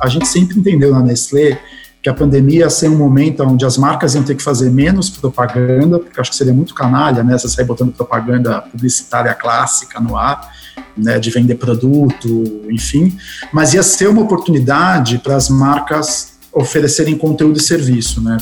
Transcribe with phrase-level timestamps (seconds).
[0.00, 1.60] a gente sempre entendeu na Nestlé
[2.02, 5.08] que a pandemia ia ser um momento onde as marcas iam ter que fazer menos
[5.08, 10.14] propaganda, porque acho que seria muito canalha, né, você sair botando propaganda publicitária clássica no
[10.14, 10.52] ar,
[10.94, 13.16] né, de vender produto, enfim,
[13.50, 18.36] mas ia ser uma oportunidade para as marcas oferecerem conteúdo e serviço, né.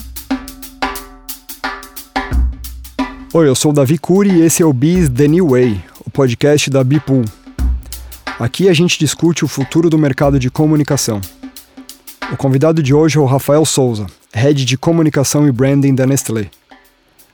[3.32, 6.11] Oi, eu sou o Davi Cury e esse é o Biz The New Way, o
[6.11, 7.25] podcast da Bipool.
[8.41, 11.21] Aqui a gente discute o futuro do mercado de comunicação.
[12.32, 16.48] O convidado de hoje é o Rafael Souza, head de comunicação e branding da Nestlé.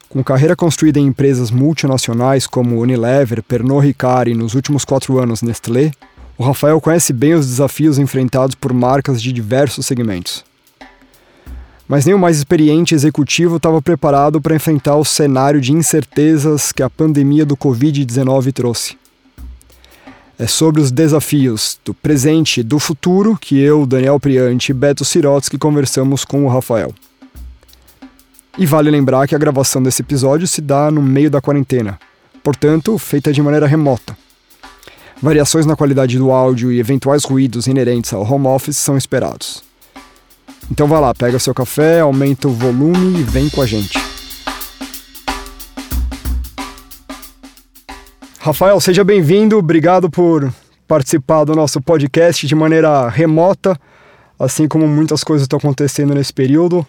[0.08, 5.40] Com carreira construída em empresas multinacionais como Unilever, Pernod Ricard e nos últimos quatro anos
[5.40, 5.92] Nestlé,
[6.36, 10.44] o Rafael conhece bem os desafios enfrentados por marcas de diversos segmentos.
[11.86, 16.82] Mas nem o mais experiente executivo estava preparado para enfrentar o cenário de incertezas que
[16.82, 18.96] a pandemia do Covid-19 trouxe.
[20.38, 25.04] É sobre os desafios do presente e do futuro que eu, Daniel Priante e Beto
[25.04, 26.94] Sirotsky conversamos com o Rafael.
[28.56, 31.98] E vale lembrar que a gravação desse episódio se dá no meio da quarentena,
[32.44, 34.16] portanto, feita de maneira remota.
[35.20, 39.64] Variações na qualidade do áudio e eventuais ruídos inerentes ao home office são esperados.
[40.70, 43.98] Então vá lá, pega seu café, aumenta o volume e vem com a gente.
[48.40, 49.58] Rafael, seja bem-vindo.
[49.58, 50.52] Obrigado por
[50.86, 53.78] participar do nosso podcast de maneira remota,
[54.38, 56.86] assim como muitas coisas estão acontecendo nesse período.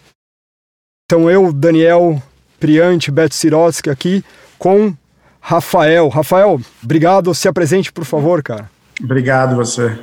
[1.05, 2.21] Então eu, Daniel
[2.59, 4.23] Priante, Beto Sirotsky aqui
[4.59, 4.93] com
[5.41, 6.07] Rafael.
[6.07, 7.33] Rafael, obrigado.
[7.33, 8.69] Se apresente, por favor, cara.
[9.03, 9.97] Obrigado você.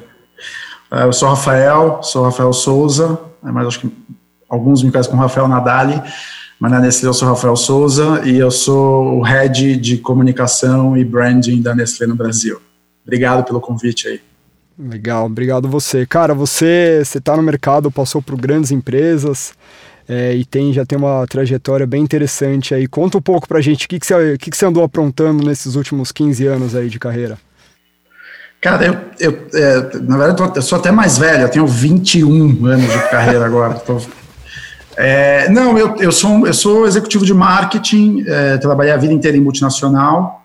[0.91, 3.93] É, eu sou Rafael, sou Rafael Souza, é, mas acho que
[4.49, 6.03] alguns me conhecem como Rafael Nadali.
[6.59, 11.05] Mas na Nestlé eu sou Rafael Souza e eu sou o head de comunicação e
[11.05, 12.61] branding da Nestlé no Brasil.
[13.05, 14.21] Obrigado pelo convite aí.
[14.79, 16.05] Legal, obrigado você.
[16.07, 19.55] Cara, você está no mercado, passou por grandes empresas
[20.09, 22.87] é, e tem já tem uma trajetória bem interessante aí.
[22.87, 25.75] Conta um pouco pra gente o que, que, você, que, que você andou aprontando nesses
[25.75, 27.39] últimos 15 anos aí de carreira.
[28.61, 32.91] Cara, eu, eu é, na verdade, eu sou até mais velho, eu tenho 21 anos
[32.91, 33.75] de carreira agora.
[33.75, 34.01] Tô
[34.97, 39.37] é, não, eu, eu, sou, eu sou executivo de marketing, é, trabalhei a vida inteira
[39.37, 40.45] em multinacional.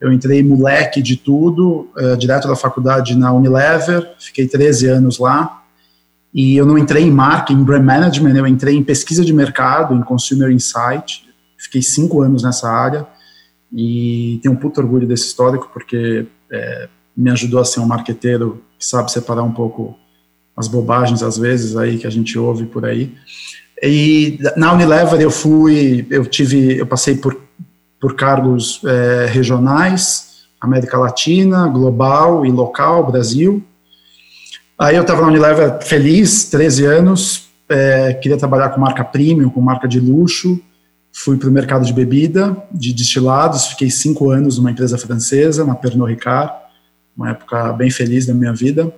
[0.00, 5.62] Eu entrei moleque de tudo, é, direto da faculdade na Unilever, fiquei 13 anos lá.
[6.34, 9.94] E eu não entrei em marketing, em brand management, eu entrei em pesquisa de mercado,
[9.94, 11.24] em consumer insight.
[11.56, 13.06] Fiquei cinco anos nessa área
[13.72, 18.62] e tenho um puto orgulho desse histórico, porque é, me ajudou a ser um marqueteiro
[18.78, 19.96] que sabe separar um pouco
[20.56, 23.14] as bobagens, às vezes, aí que a gente ouve por aí.
[23.82, 27.38] E na Unilever eu fui, eu tive, eu passei por,
[28.00, 33.62] por cargos é, regionais, América Latina, global e local, Brasil.
[34.78, 39.60] Aí eu estava na Unilever feliz, 13 anos, é, queria trabalhar com marca premium, com
[39.60, 40.60] marca de luxo.
[41.12, 45.74] Fui para o mercado de bebida, de destilados, fiquei cinco anos numa empresa francesa, na
[45.74, 46.52] Pernod Ricard,
[47.16, 48.92] uma época bem feliz da minha vida.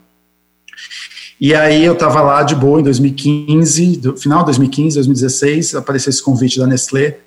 [1.41, 6.11] E aí eu estava lá de boa em 2015, do final de 2015, 2016, apareceu
[6.11, 7.21] esse convite da Nestlé.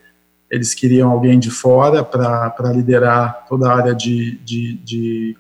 [0.50, 5.38] Eles queriam alguém de fora para liderar toda a área de, de, de,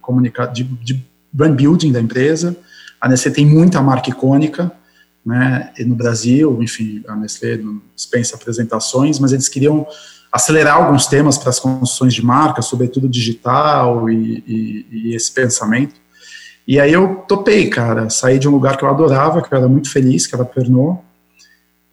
[0.53, 2.55] de, de brand building da empresa.
[2.99, 4.71] A Nestlé tem muita marca icônica,
[5.25, 7.59] né, no Brasil, enfim, a Nestlé
[7.93, 9.85] dispensa apresentações, mas eles queriam
[10.31, 16.00] acelerar alguns temas para as construções de marca, sobretudo digital e, e, e esse pensamento.
[16.71, 18.09] E aí eu topei, cara.
[18.09, 20.99] Saí de um lugar que eu adorava, que eu era muito feliz, que era Pernod.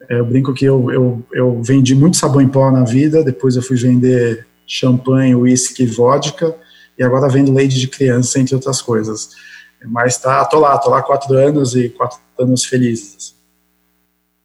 [0.09, 3.57] É, eu brinco que eu, eu, eu vendi muito sabão em pó na vida, depois
[3.57, 6.55] eu fui vender champanhe, uísque, vodka,
[6.97, 9.31] e agora vendo leite de criança, entre outras coisas.
[9.85, 13.35] Mas tá, tô lá, tô lá quatro anos e quatro anos felizes.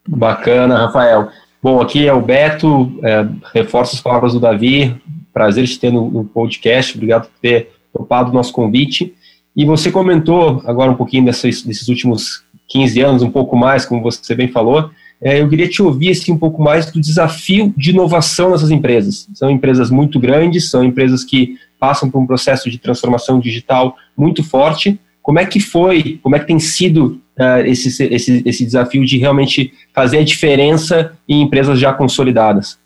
[0.05, 1.29] Bacana, Rafael.
[1.63, 5.01] Bom, aqui é o Beto, é, reforço as palavras do Davi,
[5.33, 9.15] prazer te ter no, no podcast, obrigado por ter topado o nosso convite.
[9.55, 14.35] E você comentou agora um pouquinho desses, últimos 15 anos, um pouco mais, como você
[14.35, 14.89] bem falou.
[15.21, 19.27] É, eu queria te ouvir assim, um pouco mais do desafio de inovação nessas empresas.
[19.33, 24.43] São empresas muito grandes, são empresas que passam por um processo de transformação digital muito
[24.43, 24.99] forte.
[25.21, 29.17] Como é que foi, como é que tem sido uh, esse, esse, esse desafio de
[29.17, 32.77] realmente fazer a diferença em empresas já consolidadas?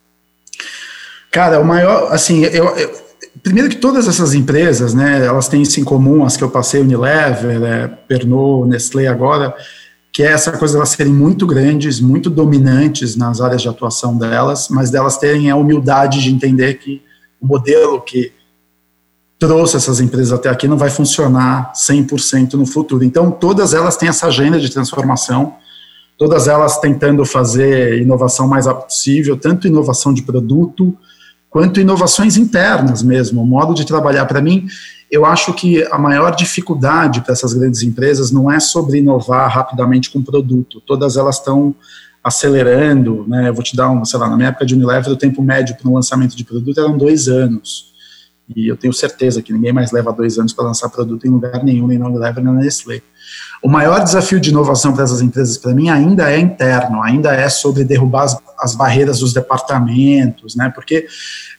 [1.31, 3.08] Cara, o maior, assim, eu, eu
[3.43, 6.81] primeiro que todas essas empresas, né, elas têm isso em comum, as que eu passei,
[6.81, 9.55] Unilever, é, Pernod, Nestlé agora,
[10.11, 14.17] que é essa coisa de elas serem muito grandes, muito dominantes nas áreas de atuação
[14.17, 17.01] delas, mas delas terem a humildade de entender que
[17.39, 18.31] o modelo que
[19.37, 23.03] trouxe essas empresas até aqui não vai funcionar 100% no futuro.
[23.03, 25.55] Então, todas elas têm essa agenda de transformação,
[26.17, 30.93] todas elas tentando fazer inovação mais possível, tanto inovação de produto,
[31.49, 34.25] quanto inovações internas mesmo, o modo de trabalhar.
[34.25, 34.67] Para mim,
[35.09, 40.11] eu acho que a maior dificuldade para essas grandes empresas não é sobre inovar rapidamente
[40.11, 41.75] com produto, todas elas estão
[42.23, 45.15] acelerando, né, eu vou te dar um, sei lá, na minha época de Unilever, o
[45.15, 47.93] tempo médio para um lançamento de produto eram dois anos,
[48.55, 51.63] e eu tenho certeza que ninguém mais leva dois anos para lançar produto em lugar
[51.63, 53.01] nenhum, nem na Unilever, nem na Nestlé.
[53.61, 57.49] O maior desafio de inovação para essas empresas, para mim, ainda é interno, ainda é
[57.49, 60.71] sobre derrubar as, as, barreiras dos departamentos, né?
[60.73, 61.07] Porque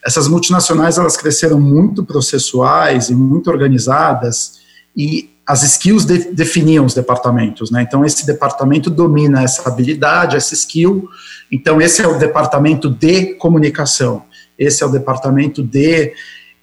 [0.05, 4.61] essas multinacionais elas cresceram muito processuais e muito organizadas
[4.97, 7.83] e as skills de, definiam os departamentos, né?
[7.83, 11.09] Então esse departamento domina essa habilidade, essa skill.
[11.51, 14.23] Então esse é o departamento de comunicação.
[14.59, 16.13] Esse é o departamento de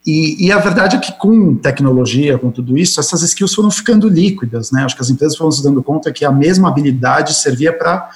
[0.06, 4.08] e, e, a verdade é que com tecnologia, com tudo isso, essas skills foram ficando
[4.08, 4.84] líquidas, né?
[4.84, 8.08] Acho que as empresas foram se dando conta que a mesma habilidade servia para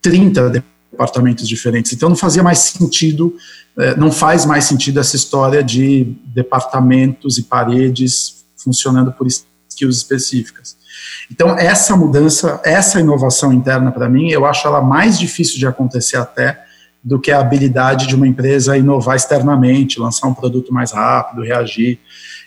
[0.00, 0.62] 30
[0.92, 1.92] departamentos diferentes.
[1.92, 3.34] Então não fazia mais sentido,
[3.78, 10.76] eh, não faz mais sentido essa história de departamentos e paredes funcionando por skills específicas.
[11.30, 16.16] Então essa mudança, essa inovação interna para mim, eu acho ela mais difícil de acontecer
[16.16, 16.62] até
[17.02, 21.98] do que a habilidade de uma empresa inovar externamente, lançar um produto mais rápido, reagir.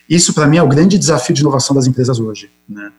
[0.09, 2.49] Isso, para mim, é o grande desafio de inovação das empresas hoje.
[2.67, 2.91] Né?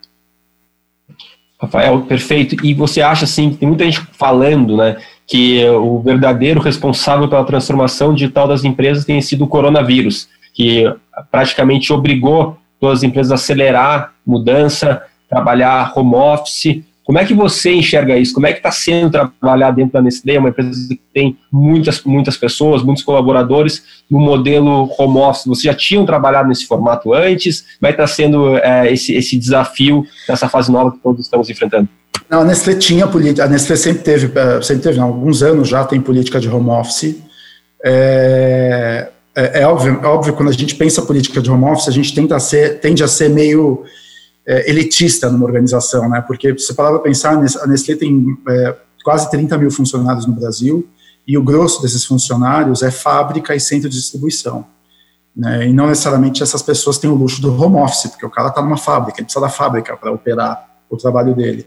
[1.59, 2.57] Rafael, perfeito.
[2.65, 8.13] E você acha, assim, tem muita gente falando, né, que o verdadeiro responsável pela transformação
[8.13, 10.85] digital das empresas tem sido o coronavírus, que
[11.31, 17.71] praticamente obrigou todas as empresas a acelerar mudança, trabalhar home office, como é que você
[17.73, 18.35] enxerga isso?
[18.35, 22.37] Como é que está sendo trabalhar dentro da Nestlé, uma empresa que tem muitas, muitas
[22.37, 25.47] pessoas, muitos colaboradores, no modelo home office?
[25.47, 27.65] Vocês já tinham trabalhado nesse formato antes?
[27.79, 31.89] Como é está sendo é, esse, esse desafio nessa fase nova que todos estamos enfrentando?
[32.29, 35.69] Não, a Nestlé tinha política, a Nestlé sempre teve, é, sempre teve, não, alguns anos
[35.69, 37.23] já tem política de home office.
[37.85, 41.93] É, é, é óbvio, é óbvio, quando a gente pensa política de home office, a
[41.93, 43.85] gente tenta ser, tende a ser meio
[44.47, 46.21] é, elitista numa organização, né?
[46.21, 50.33] Porque se você parar para pensar, a Nestlé tem é, quase 30 mil funcionários no
[50.33, 50.89] Brasil
[51.27, 54.65] e o grosso desses funcionários é fábrica e centro de distribuição.
[55.37, 55.69] Né?
[55.69, 58.63] E não necessariamente essas pessoas têm o luxo do home office, porque o cara está
[58.63, 61.67] numa fábrica, ele precisa da fábrica para operar o trabalho dele.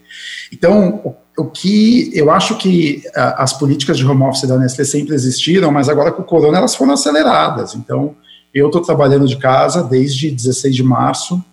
[0.51, 4.85] Então, o, o que eu acho que a, as políticas de home office da Nestlé
[4.85, 7.75] sempre existiram, mas agora com o corona elas foram aceleradas.
[7.75, 8.15] Então,
[8.53, 11.43] eu estou trabalhando de casa desde 16 de março,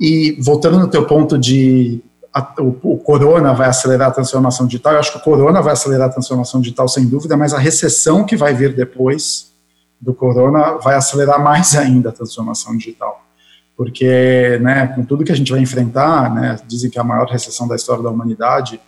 [0.00, 2.02] e voltando no teu ponto de
[2.32, 5.74] a, o, o, corona vai acelerar a transformação digital, eu acho que o corona vai
[5.74, 9.52] acelerar a transformação digital sem dúvida, mas a recessão que vai vir depois
[10.00, 13.26] do corona vai acelerar mais ainda a transformação digital.
[13.76, 17.26] Porque, né, com tudo que a gente vai enfrentar, né, dizem que é a maior
[17.26, 18.80] recessão da história da humanidade,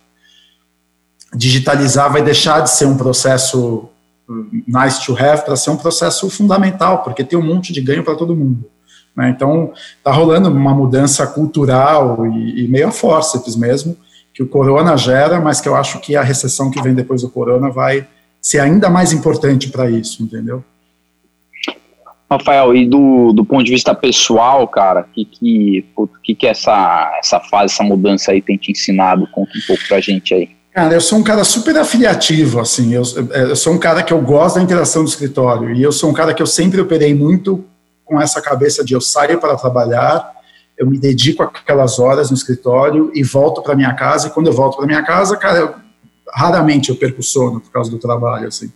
[1.35, 3.89] digitalizar vai deixar de ser um processo
[4.29, 8.03] hum, nice to have para ser um processo fundamental, porque tem um monte de ganho
[8.03, 8.69] para todo mundo.
[9.15, 9.29] Né?
[9.29, 13.95] Então, está rolando uma mudança cultural e, e meio a forceps mesmo,
[14.33, 17.29] que o corona gera, mas que eu acho que a recessão que vem depois do
[17.29, 18.07] corona vai
[18.41, 20.63] ser ainda mais importante para isso, entendeu?
[22.29, 25.85] Rafael, e do, do ponto de vista pessoal, cara, o que, que,
[26.23, 29.27] que, que essa, essa fase, essa mudança aí tem te ensinado?
[29.31, 30.49] Conta um pouco pra gente aí.
[30.73, 34.19] Cara, eu sou um cara super afiliativo, assim, eu, eu sou um cara que eu
[34.19, 37.63] gosto da interação do escritório, e eu sou um cara que eu sempre operei muito
[38.05, 40.33] com essa cabeça de eu saio para trabalhar,
[40.77, 44.27] eu me dedico aquelas horas no escritório e volto para minha casa.
[44.27, 45.75] E quando eu volto para minha casa, cara, eu,
[46.33, 48.71] raramente eu perco sono por causa do trabalho, assim.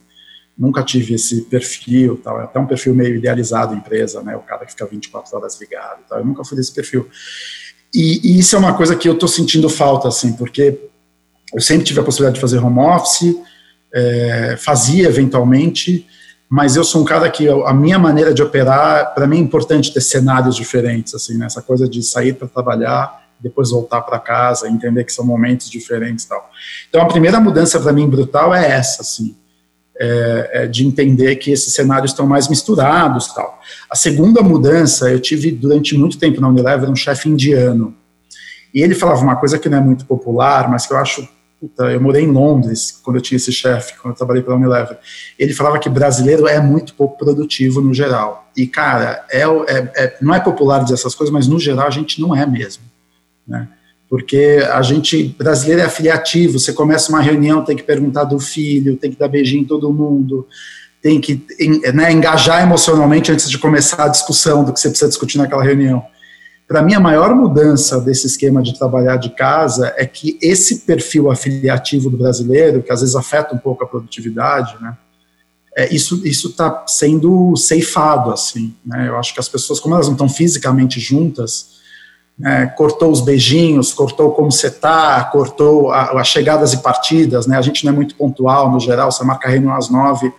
[0.58, 2.40] Nunca tive esse perfil, tal.
[2.40, 4.36] É até um perfil meio idealizado empresa, né?
[4.36, 6.20] O cara que fica 24 horas ligado, tal.
[6.20, 7.08] Eu nunca fui desse perfil.
[7.94, 10.80] E, e isso é uma coisa que eu estou sentindo falta, assim, porque
[11.54, 13.36] eu sempre tive a possibilidade de fazer home office,
[13.94, 16.06] é, fazia eventualmente,
[16.50, 19.94] mas eu sou um cara que a minha maneira de operar, para mim é importante
[19.94, 21.46] ter cenários diferentes, assim, né?
[21.46, 26.26] essa coisa de sair para trabalhar, depois voltar para casa, entender que são momentos diferentes,
[26.26, 26.50] tal.
[26.88, 29.36] Então a primeira mudança para mim brutal é essa, assim,
[30.00, 33.60] é, é de entender que esses cenários estão mais misturados, tal.
[33.90, 37.94] A segunda mudança, eu tive durante muito tempo na Unilever um chefe indiano,
[38.74, 41.28] e ele falava uma coisa que não é muito popular, mas que eu acho
[41.60, 44.98] Puta, eu morei em Londres quando eu tinha esse chefe, quando eu trabalhei pela Unilever.
[45.40, 48.52] Ele falava que brasileiro é muito pouco produtivo no geral.
[48.56, 51.92] E, cara, é, é, é, não é popular dizer essas coisas, mas no geral a
[51.92, 52.84] gente não é mesmo.
[53.48, 53.68] Né?
[54.08, 58.96] Porque a gente, brasileiro é afiliativo, você começa uma reunião, tem que perguntar do filho,
[58.96, 60.48] tem que dar beijinho em todo mundo,
[61.02, 61.44] tem que
[61.94, 66.06] né, engajar emocionalmente antes de começar a discussão do que você precisa discutir naquela reunião.
[66.68, 71.32] Para mim, a maior mudança desse esquema de trabalhar de casa é que esse perfil
[71.32, 74.98] afiliativo do brasileiro, que às vezes afeta um pouco a produtividade, né,
[75.78, 80.14] é, isso está sendo ceifado, assim, né, eu acho que as pessoas, como elas não
[80.14, 81.78] estão fisicamente juntas,
[82.38, 87.62] né, cortou os beijinhos, cortou como você está, cortou as chegadas e partidas, né, a
[87.62, 90.34] gente não é muito pontual no geral, você marca reunião às nove,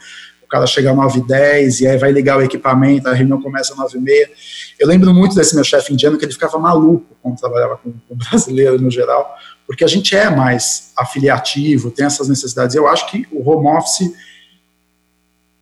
[0.48, 3.40] o cara chega às 9 h 10 e aí vai ligar o equipamento, a reunião
[3.40, 4.30] começa às 9 h 30
[4.80, 8.16] Eu lembro muito desse meu chefe indiano que ele ficava maluco quando trabalhava com, com
[8.16, 9.36] brasileiro no geral,
[9.66, 12.74] porque a gente é mais afiliativo, tem essas necessidades.
[12.74, 14.10] Eu acho que o home office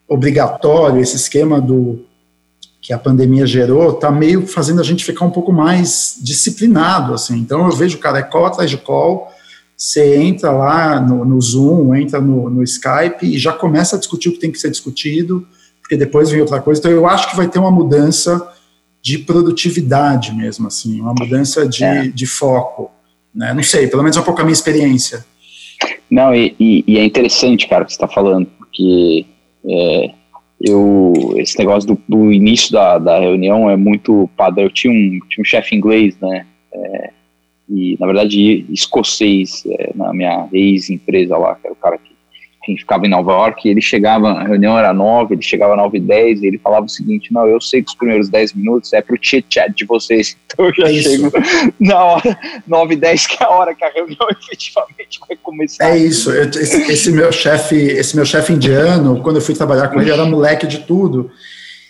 [0.07, 2.07] obrigatório, esse esquema do
[2.81, 7.37] que a pandemia gerou, está meio fazendo a gente ficar um pouco mais disciplinado, assim.
[7.38, 9.33] Então eu vejo o cara é call atrás de call,
[9.76, 14.30] você entra lá no, no Zoom, entra no, no, Skype e já começa a discutir
[14.30, 15.47] o que tem que ser discutido,
[15.83, 16.80] porque depois vem outra coisa.
[16.80, 18.52] Então, eu acho que vai ter uma mudança
[19.02, 22.09] de produtividade mesmo, assim, uma mudança de, é.
[22.09, 22.90] de foco.
[23.35, 23.52] Né?
[23.52, 25.25] Não sei, pelo menos é um pouco a minha experiência.
[26.11, 29.26] Não, e, e, e é interessante, cara, o que você está falando, porque
[29.68, 30.11] é,
[30.61, 34.64] eu, esse negócio do, do início da, da, reunião é muito padrão.
[34.64, 36.47] Eu tinha um, tinha um chefe inglês, né?
[36.73, 37.11] É,
[37.68, 42.16] e na verdade escocês é, na minha ex-empresa lá, que era o cara que
[42.66, 45.99] enfim, ficava em Nova York, ele chegava, a reunião era nove, ele chegava às nove
[45.99, 48.92] e dez, e ele falava o seguinte, não, eu sei que os primeiros dez minutos
[48.92, 51.30] é pro chit-chat de vocês, então eu já é chego
[51.78, 55.90] na hora, nove e dez, que é a hora que a reunião efetivamente vai começar.
[55.90, 60.00] É isso, esse, esse meu chefe, esse meu chefe indiano, quando eu fui trabalhar com
[60.00, 61.30] ele, era moleque de tudo,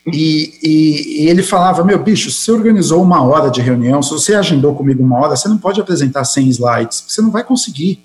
[0.07, 4.11] e, e, e, ele falava: Meu bicho, se você organizou uma hora de reunião, se
[4.11, 8.05] você agendou comigo uma hora, você não pode apresentar 100 slides, você não vai conseguir.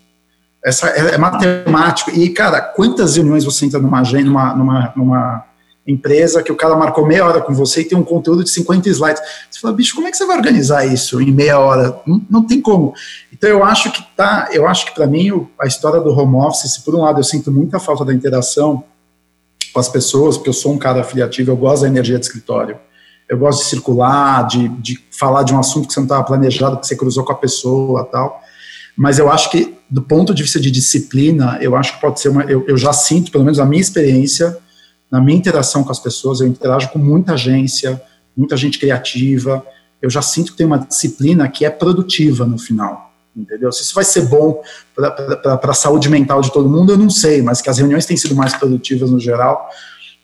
[0.63, 2.12] Essa é, é matemático.
[2.12, 5.46] E, cara, quantas reuniões você entra numa, numa, numa, numa
[5.88, 8.89] empresa que o cara marcou meia hora com você e tem um conteúdo de 50
[8.89, 9.22] slides?
[9.50, 12.00] Você fala, bicho, como é que você vai organizar isso em meia hora?
[12.05, 12.93] Não, não tem como.
[13.31, 16.72] Então, eu acho que tá, eu acho que para mim a história do home office,
[16.74, 18.84] se por um lado eu sinto muita falta da interação
[19.73, 22.77] com as pessoas, porque eu sou um cara afiliativo, eu gosto da energia de escritório.
[23.29, 26.77] Eu gosto de circular, de, de falar de um assunto que você não estava planejado,
[26.77, 28.41] que você cruzou com a pessoa tal.
[28.97, 32.27] Mas eu acho que, do ponto de vista de disciplina, eu acho que pode ser
[32.27, 32.43] uma.
[32.43, 34.57] Eu, eu já sinto, pelo menos a minha experiência,
[35.09, 38.01] na minha interação com as pessoas, eu interajo com muita agência,
[38.35, 39.65] muita gente criativa.
[40.01, 43.71] Eu já sinto que tem uma disciplina que é produtiva no final entendeu?
[43.71, 44.61] Se isso vai ser bom
[44.95, 48.17] para a saúde mental de todo mundo, eu não sei, mas que as reuniões têm
[48.17, 49.69] sido mais produtivas no geral,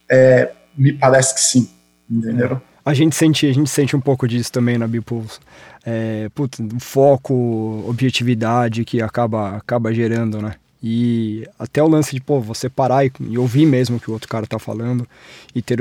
[0.09, 1.69] é, me parece que sim,
[2.09, 2.53] entendeu?
[2.53, 2.77] É.
[2.85, 5.39] A gente sente, a gente sente um pouco disso também na Bipulse.
[5.85, 10.55] É, putz, foco, objetividade que acaba, acaba gerando, né?
[10.81, 14.13] E até o lance de, pô, você parar e, e ouvir mesmo o que o
[14.13, 15.05] outro cara tá falando
[15.53, 15.79] e ter,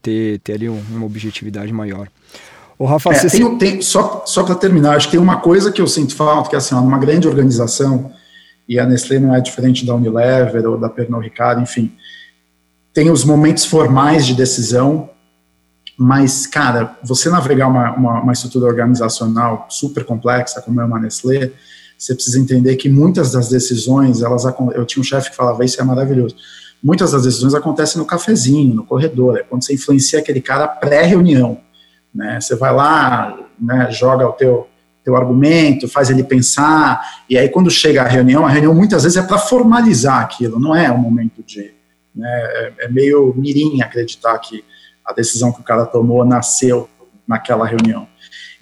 [0.00, 2.08] ter, ter ali uma objetividade maior.
[2.78, 5.80] O Rafa, é, tem, tem, só só para terminar, acho que tem uma coisa que
[5.80, 8.10] eu sinto falta, que é assim, numa grande organização,
[8.68, 11.92] e a Nestlé não é diferente da Unilever ou da Pernod Ricard, enfim,
[12.92, 15.10] tem os momentos formais de decisão,
[15.96, 21.52] mas, cara, você navegar uma, uma, uma estrutura organizacional super complexa, como é uma Nestlé,
[21.96, 25.80] você precisa entender que muitas das decisões, elas, eu tinha um chefe que falava, isso
[25.80, 26.34] é maravilhoso,
[26.82, 31.58] muitas das decisões acontecem no cafezinho, no corredor, é quando você influencia aquele cara pré-reunião,
[32.14, 32.40] né?
[32.40, 34.68] Você vai lá, né, joga o teu,
[35.02, 39.18] teu argumento, faz ele pensar, e aí quando chega a reunião, a reunião muitas vezes
[39.18, 41.72] é para formalizar aquilo, não é o momento de.
[42.14, 44.64] Né, é, é, meio mirim acreditar que
[45.04, 46.88] a decisão que o cara tomou nasceu
[47.26, 48.06] naquela reunião.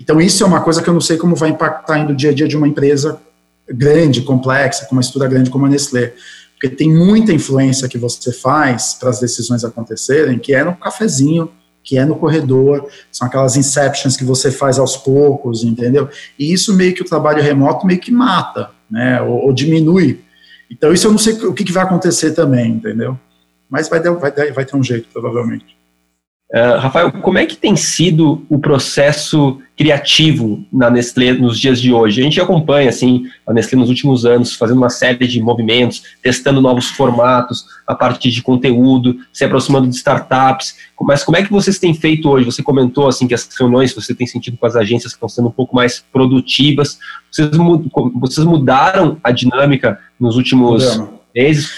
[0.00, 2.35] Então, isso é uma coisa que eu não sei como vai impactar no dia a
[2.35, 3.21] dia de uma empresa
[3.68, 6.14] grande, complexa, com uma estrutura grande como a Nestlé.
[6.54, 11.50] Porque tem muita influência que você faz para as decisões acontecerem, que é no cafezinho,
[11.82, 16.08] que é no corredor, são aquelas inceptions que você faz aos poucos, entendeu?
[16.38, 20.20] E isso meio que o trabalho remoto meio que mata, né, ou, ou diminui.
[20.70, 23.18] Então isso eu não sei o que, que, vai acontecer também, entendeu?
[23.68, 25.76] Mas vai, vai, vai ter um jeito, provavelmente.
[26.52, 31.94] Uh, Rafael, como é que tem sido o processo criativo na Nestlé nos dias de
[31.94, 32.21] hoje?
[32.21, 36.61] A gente acompanha assim a Nestlé nos últimos anos fazendo uma série de movimentos, testando
[36.61, 40.76] novos formatos a partir de conteúdo, se aproximando de startups.
[41.00, 42.44] Mas como é que vocês têm feito hoje?
[42.44, 45.52] Você comentou assim que as reuniões você tem sentido com as agências estão sendo um
[45.52, 46.99] pouco mais produtivas.
[47.30, 47.49] Vocês,
[48.21, 51.00] vocês mudaram a dinâmica nos últimos
[51.35, 51.71] meses?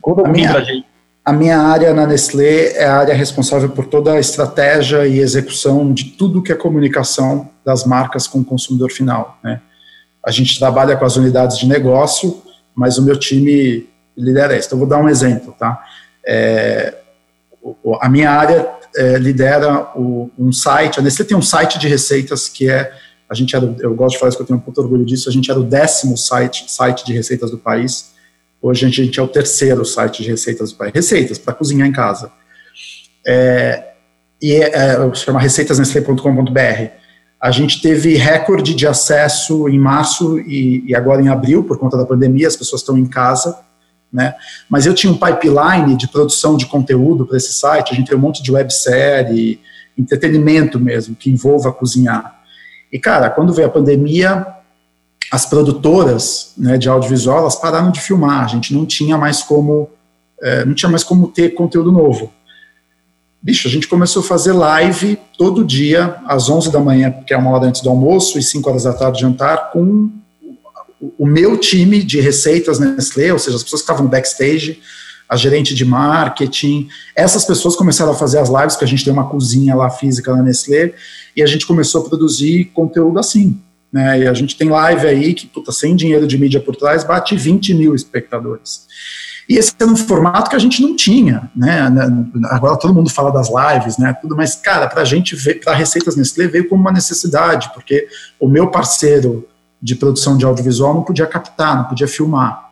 [0.00, 0.91] Conta um pouquinho para a gente.
[1.24, 5.92] A minha área na Nestlé é a área responsável por toda a estratégia e execução
[5.92, 9.38] de tudo que é comunicação das marcas com o consumidor final.
[9.42, 9.60] Né?
[10.26, 12.42] A gente trabalha com as unidades de negócio,
[12.74, 14.66] mas o meu time lidera isso.
[14.66, 15.54] Então, vou dar um exemplo.
[15.56, 15.80] Tá?
[16.26, 16.98] É,
[18.00, 22.48] a minha área é, lidera o, um site, a Nestlé tem um site de receitas
[22.48, 22.92] que é,
[23.28, 25.28] a gente era, eu gosto de falar isso que eu tenho um puto orgulho disso,
[25.28, 28.11] a gente era o décimo site, site de receitas do país,
[28.62, 32.30] hoje a gente, é o terceiro site de receitas do receitas para cozinhar em casa.
[33.26, 33.88] É,
[34.40, 36.90] e é, é, chama receitasnestlé.com.br.
[37.40, 41.96] A gente teve recorde de acesso em março e, e agora em abril, por conta
[41.96, 43.58] da pandemia, as pessoas estão em casa,
[44.12, 44.34] né?
[44.70, 48.16] Mas eu tinha um pipeline de produção de conteúdo para esse site, a gente tem
[48.16, 49.60] um monte de websérie,
[49.98, 52.40] entretenimento mesmo, que envolva cozinhar.
[52.92, 54.46] E, cara, quando veio a pandemia,
[55.32, 59.88] as produtoras né, de audiovisual, elas pararam de filmar, a gente não tinha mais como,
[60.42, 62.30] é, não tinha mais como ter conteúdo novo.
[63.40, 67.36] Bicho, a gente começou a fazer live todo dia, às 11 da manhã, que é
[67.38, 70.10] uma hora antes do almoço, e 5 horas da tarde jantar, com
[71.18, 74.82] o meu time de receitas Nestlé, ou seja, as pessoas que estavam no backstage,
[75.26, 79.12] a gerente de marketing, essas pessoas começaram a fazer as lives, que a gente tem
[79.12, 80.92] uma cozinha lá física na Nestlé,
[81.34, 83.58] e a gente começou a produzir conteúdo assim.
[83.92, 87.04] Né, e a gente tem live aí que, puta, sem dinheiro de mídia por trás,
[87.04, 88.86] bate 20 mil espectadores.
[89.48, 91.92] E esse era um formato que a gente não tinha, né?
[92.44, 94.14] Agora todo mundo fala das lives, né?
[94.14, 98.06] Tudo, mas cara, para a gente, para Receitas Nestlé veio como uma necessidade, porque
[98.40, 99.46] o meu parceiro
[99.80, 102.71] de produção de audiovisual não podia captar, não podia filmar.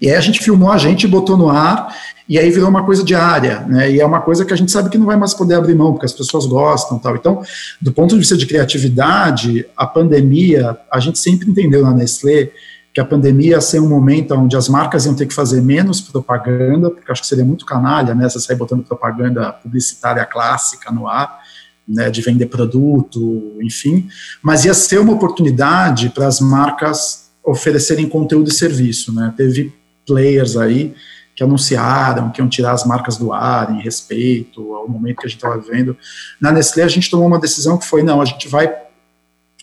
[0.00, 1.94] E aí a gente filmou a gente, botou no ar,
[2.28, 3.90] e aí virou uma coisa diária, né?
[3.90, 5.92] E é uma coisa que a gente sabe que não vai mais poder abrir mão,
[5.92, 7.16] porque as pessoas gostam tal.
[7.16, 7.42] Então,
[7.80, 12.50] do ponto de vista de criatividade, a pandemia, a gente sempre entendeu na Nestlé
[12.94, 16.00] que a pandemia ia ser um momento onde as marcas iam ter que fazer menos
[16.00, 18.28] propaganda, porque acho que seria muito canalha, né?
[18.28, 21.40] Você sair botando propaganda publicitária clássica no ar
[21.86, 24.08] né, de vender produto, enfim,
[24.42, 29.32] mas ia ser uma oportunidade para as marcas oferecerem conteúdo e serviço, né?
[29.36, 29.72] Teve
[30.06, 30.94] players aí
[31.34, 35.28] que anunciaram que iam tirar as marcas do ar em respeito ao momento que a
[35.28, 35.96] gente estava vivendo.
[36.40, 38.72] Na Nestlé a gente tomou uma decisão que foi não, a gente vai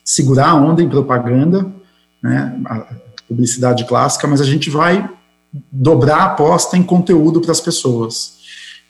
[0.03, 1.71] segurar a onda em propaganda,
[2.21, 2.59] né,
[3.27, 5.07] publicidade clássica, mas a gente vai
[5.71, 8.39] dobrar a aposta em conteúdo para as pessoas.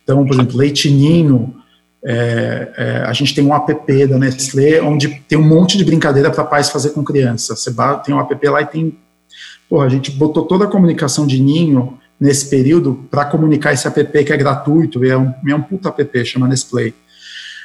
[0.04, 1.56] Então, por exemplo, Leite Ninho
[2.04, 6.32] é, é, a gente tem um app da Nestlé onde tem um monte de brincadeira
[6.32, 7.56] para pais fazer com criança.
[7.56, 7.74] Você
[8.06, 8.98] tem um app lá e tem.
[9.70, 14.24] Porra, a gente botou toda a comunicação de ninho nesse período para comunicar esse app
[14.24, 16.94] que é gratuito, é um, é um puta app, chama Nestlé.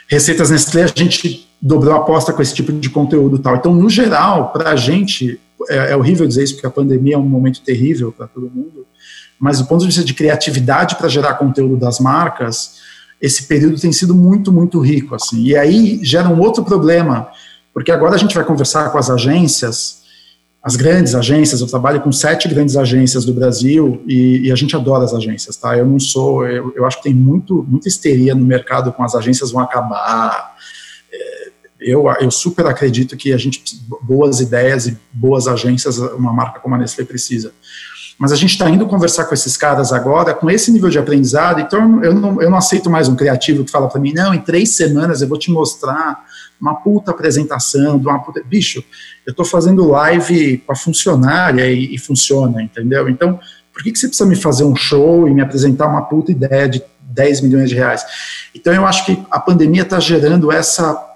[0.09, 3.57] Receitas Nestlé, a gente dobrou a aposta com esse tipo de conteúdo tal.
[3.57, 7.19] Então, no geral, para a gente, é, é horrível dizer isso, porque a pandemia é
[7.19, 8.87] um momento terrível para todo mundo,
[9.39, 12.84] mas do ponto de vista de criatividade para gerar conteúdo das marcas,
[13.25, 15.43] esse período tem sido muito, muito rico, assim.
[15.45, 17.29] E aí gera um outro problema,
[17.73, 20.03] porque agora a gente vai conversar com as agências,
[20.63, 24.77] as grandes agências, eu trabalho com sete grandes agências do Brasil e, e a gente
[24.77, 25.77] adora as agências, tá?
[25.77, 29.15] Eu não sou, eu, eu, acho que tem muito, muita histeria no mercado com as
[29.15, 30.55] agências vão acabar.
[31.11, 33.63] É, eu, eu super acredito que a gente,
[34.03, 37.53] boas ideias e boas agências, uma marca como a Nestlé precisa.
[38.19, 41.61] Mas a gente está indo conversar com esses caras agora, com esse nível de aprendizado,
[41.61, 44.41] então eu não, eu não aceito mais um criativo que fala para mim, não, em
[44.41, 46.25] três semanas eu vou te mostrar
[46.61, 48.41] uma puta apresentação, uma puta...
[48.45, 48.85] Bicho,
[49.27, 53.09] eu estou fazendo live com a funcionária e, e, funciona, entendeu?
[53.09, 53.39] Então,
[53.73, 56.69] por que, que você precisa me fazer um show e me apresentar uma puta ideia
[56.69, 58.05] de 10 milhões de reais?
[58.55, 61.11] Então, eu acho que a pandemia está gerando essa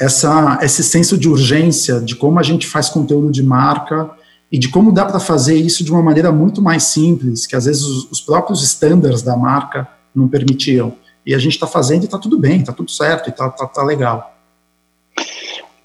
[0.00, 4.08] essa, esse senso de urgência de como a gente faz conteúdo de marca
[4.50, 7.66] e de como dá para fazer isso de uma maneira muito mais simples, que às
[7.66, 10.94] vezes os, os próprios estándares da marca não permitiam.
[11.24, 13.66] E a gente está fazendo e está tudo bem, está tudo certo e está tá,
[13.66, 14.34] tá legal.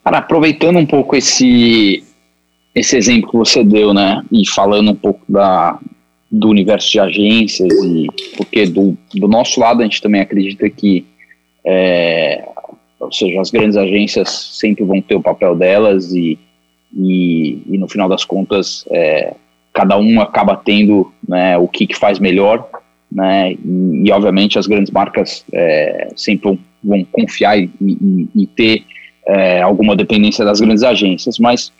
[0.03, 2.03] Cara, aproveitando um pouco esse,
[2.73, 5.77] esse exemplo que você deu, né, e falando um pouco da,
[6.31, 11.05] do universo de agências, e, porque do, do nosso lado a gente também acredita que,
[11.65, 12.47] é,
[12.99, 16.39] ou seja, as grandes agências sempre vão ter o papel delas e
[16.95, 19.33] e, e no final das contas é,
[19.73, 22.67] cada um acaba tendo né, o que, que faz melhor,
[23.11, 28.47] né, e, e obviamente as grandes marcas é, sempre vão, vão confiar e, e, e
[28.47, 28.83] ter
[29.25, 31.71] é, alguma dependência das grandes agências, mas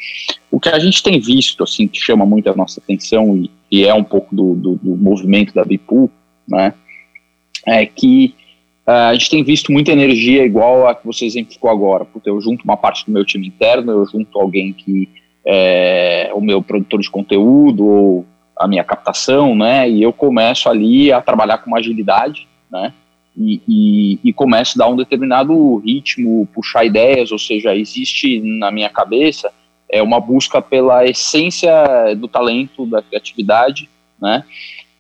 [0.49, 3.93] o que a gente tem visto, assim, que chama muito a nossa atenção e, é
[3.93, 6.10] um pouco do, do, do movimento da Bipool,
[6.47, 6.73] né,
[7.65, 8.34] é que
[8.85, 12.39] Uh, a gente tem visto muita energia igual a que você exemplificou agora, porque eu
[12.41, 15.09] junto uma parte do meu time interno, eu junto alguém que
[15.45, 18.25] é o meu produtor de conteúdo ou
[18.57, 22.93] a minha captação, né, e eu começo ali a trabalhar com uma agilidade, né,
[23.35, 28.71] e, e, e começo a dar um determinado ritmo, puxar ideias, ou seja, existe na
[28.71, 29.51] minha cabeça
[29.89, 31.71] é uma busca pela essência
[32.17, 33.87] do talento, da criatividade,
[34.19, 34.43] né,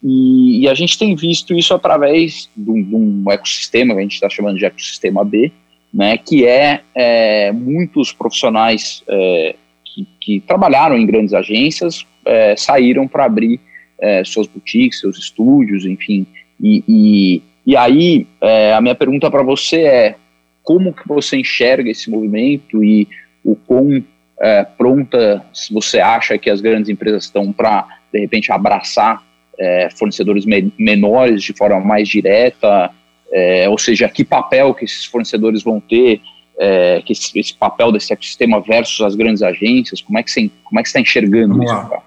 [0.03, 4.03] e, e, a gente tem visto isso através de um, de um ecossistema que a
[4.03, 5.51] gente está chamando de ecossistema B,
[5.93, 13.07] né, que é, é muitos profissionais é, que, que, trabalharam em grandes agências é, saíram
[13.07, 13.59] para abrir
[13.99, 16.25] é, suas boutiques, seus estúdios, enfim.
[16.61, 20.15] E, e, e aí é, a minha pergunta para você é
[20.63, 23.07] como que você enxerga esse movimento e
[23.43, 24.03] o quão
[24.41, 29.23] é, pronta você acha que as grandes empresas estão para de repente abraçar
[29.59, 32.91] é, fornecedores me menores de forma mais direta,
[33.31, 36.21] é, ou seja, que papel que esses fornecedores vão ter,
[36.59, 40.51] é, que esse, esse, papel desse ecossistema versus as grandes agências, como é que você
[40.63, 41.73] como é que está enxergando Vamos isso?
[41.73, 41.99] Lá.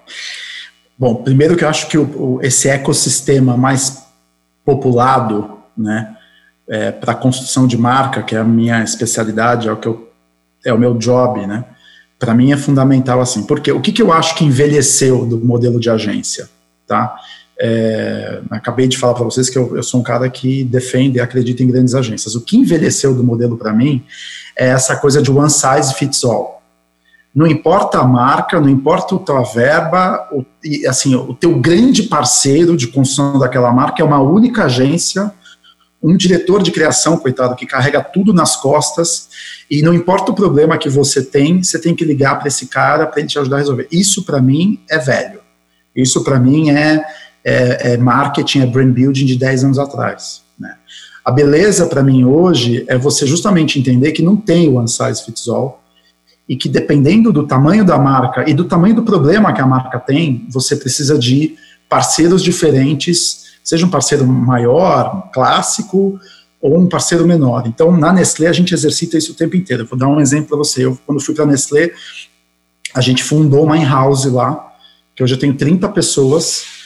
[0.97, 4.07] Bom, primeiro que eu acho que o, o, esse ecossistema mais
[4.65, 6.15] populado, né,
[6.67, 10.11] é, para a construção de marca, que é a minha especialidade, é o que eu,
[10.65, 11.65] é o meu job, né,
[12.17, 13.43] para mim é fundamental assim.
[13.43, 16.49] Porque o que, que eu acho que envelheceu do modelo de agência,
[16.87, 17.15] tá?
[17.59, 21.21] É, acabei de falar para vocês que eu, eu, sou um cara que defende e
[21.21, 22.35] acredita em grandes agências.
[22.35, 24.03] O que envelheceu do modelo para mim
[24.55, 26.61] é essa coisa de one size fits all.
[27.33, 32.03] Não importa a marca, não importa a tua verba, o, e, assim, o teu grande
[32.03, 35.31] parceiro de construção daquela marca é uma única agência,
[36.01, 39.29] um diretor de criação, coitado, que carrega tudo nas costas,
[39.69, 43.05] e não importa o problema que você tem, você tem que ligar para esse cara
[43.05, 43.87] para ele te ajudar a resolver.
[43.91, 45.41] Isso para mim é velho.
[45.95, 47.03] Isso para mim é
[47.47, 50.41] é, é marketing, é brand building de 10 anos atrás.
[50.59, 50.75] Né?
[51.23, 55.47] A beleza para mim hoje é você justamente entender que não tem one size fits
[55.47, 55.81] all
[56.47, 59.97] e que dependendo do tamanho da marca e do tamanho do problema que a marca
[59.97, 61.55] tem, você precisa de
[61.87, 66.19] parceiros diferentes, seja um parceiro maior, clássico,
[66.61, 67.63] ou um parceiro menor.
[67.65, 69.85] Então, na Nestlé, a gente exercita isso o tempo inteiro.
[69.85, 70.85] vou dar um exemplo para você.
[70.85, 71.91] Eu, quando fui para a Nestlé,
[72.93, 74.73] a gente fundou uma in-house lá,
[75.15, 76.76] que hoje eu tenho 30 pessoas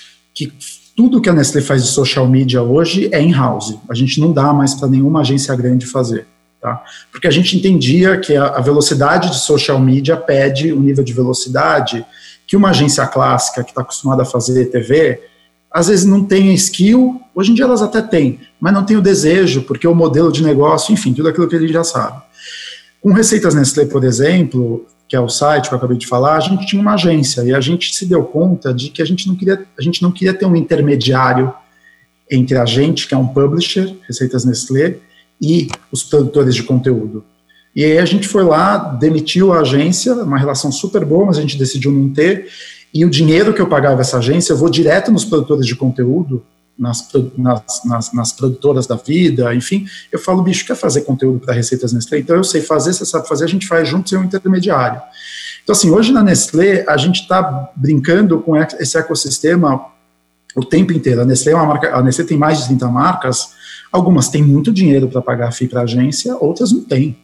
[0.48, 3.78] que tudo que a Nestlé faz de social media hoje é in-house.
[3.90, 6.28] A gente não dá mais para nenhuma agência grande fazer.
[6.62, 6.84] Tá?
[7.12, 11.12] Porque a gente entendia que a, a, velocidade de social media pede um nível de
[11.12, 12.06] velocidade
[12.46, 15.22] que uma agência clássica que está acostumada a fazer TV,
[15.72, 19.02] às vezes não tem skill, hoje em dia elas até têm, mas não tem o
[19.02, 22.22] desejo, porque o modelo de negócio, enfim, tudo aquilo que a gente já sabe.
[23.02, 26.40] Com Receitas Nestlé, por exemplo, que é o site que eu acabei de falar, a
[26.40, 29.36] gente tinha uma agência e a gente se deu conta de que a gente não
[29.36, 31.54] queria, a gente não queria ter um intermediário
[32.32, 35.00] entre a gente, que é um publisher, Receitas Nestlé,
[35.42, 37.26] e os produtores de conteúdo.
[37.76, 41.42] E aí a gente foi lá, demitiu a agência, uma relação super boa, mas a
[41.42, 42.48] gente decidiu não ter,
[42.94, 46.42] e o dinheiro que eu pagava essa agência, eu vou direto nos produtores de conteúdo,
[46.82, 51.54] nas, nas, nas, nas, produtoras da vida, enfim, eu falo, bicho, quer fazer conteúdo para
[51.54, 52.20] receitas Nestlé?
[52.20, 55.00] Então eu sei fazer, você sabe fazer, a gente faz junto sem um intermediário.
[55.64, 59.86] Então, assim, hoje na Nestlé, a gente está brincando com esse ecossistema
[60.56, 61.22] o tempo inteiro.
[61.22, 63.52] A Nestlé, é uma marca, a Nestlé tem mais de 30 marcas,
[63.92, 67.16] algumas têm muito dinheiro para pagar a FII para agência, outras não têm.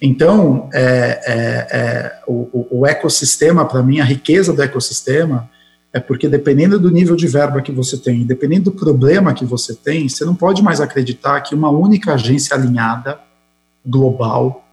[0.00, 5.48] Então, é, é, é, o, o ecossistema, para mim, a riqueza do ecossistema
[5.92, 9.74] é porque dependendo do nível de verba que você tem, dependendo do problema que você
[9.74, 13.18] tem, você não pode mais acreditar que uma única agência alinhada,
[13.84, 14.64] global,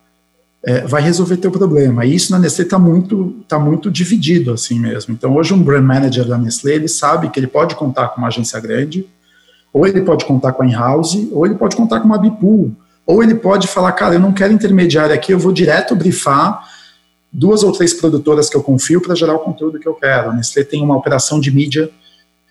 [0.64, 2.06] é, vai resolver teu problema.
[2.06, 5.14] E isso na Nestlé está muito, tá muito dividido assim mesmo.
[5.14, 8.28] Então hoje um brand manager da Nestlé, ele sabe que ele pode contar com uma
[8.28, 9.06] agência grande,
[9.74, 12.72] ou ele pode contar com a in-house, ou ele pode contar com uma bipool,
[13.06, 16.64] ou ele pode falar, cara, eu não quero intermediário aqui, eu vou direto brifar
[17.32, 20.32] duas ou três produtoras que eu confio para gerar o conteúdo que eu quero.
[20.32, 21.90] A Nestlé tem uma operação de mídia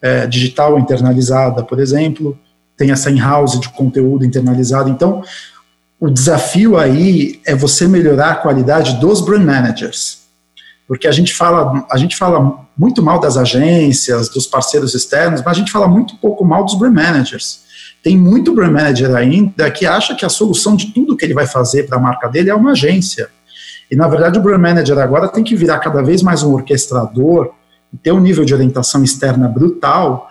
[0.01, 2.39] é, digital internalizada, por exemplo,
[2.77, 4.89] tem essa in-house de conteúdo internalizado.
[4.89, 5.23] Então,
[5.99, 10.19] o desafio aí é você melhorar a qualidade dos brand managers.
[10.87, 15.57] Porque a gente fala, a gente fala muito mal das agências, dos parceiros externos, mas
[15.57, 17.61] a gente fala muito pouco mal dos brand managers.
[18.03, 21.47] Tem muito brand manager ainda que acha que a solução de tudo que ele vai
[21.47, 23.29] fazer para a marca dele é uma agência.
[23.91, 27.53] E, na verdade, o Brand Manager agora tem que virar cada vez mais um orquestrador
[27.93, 30.29] e ter um nível de orientação externa brutal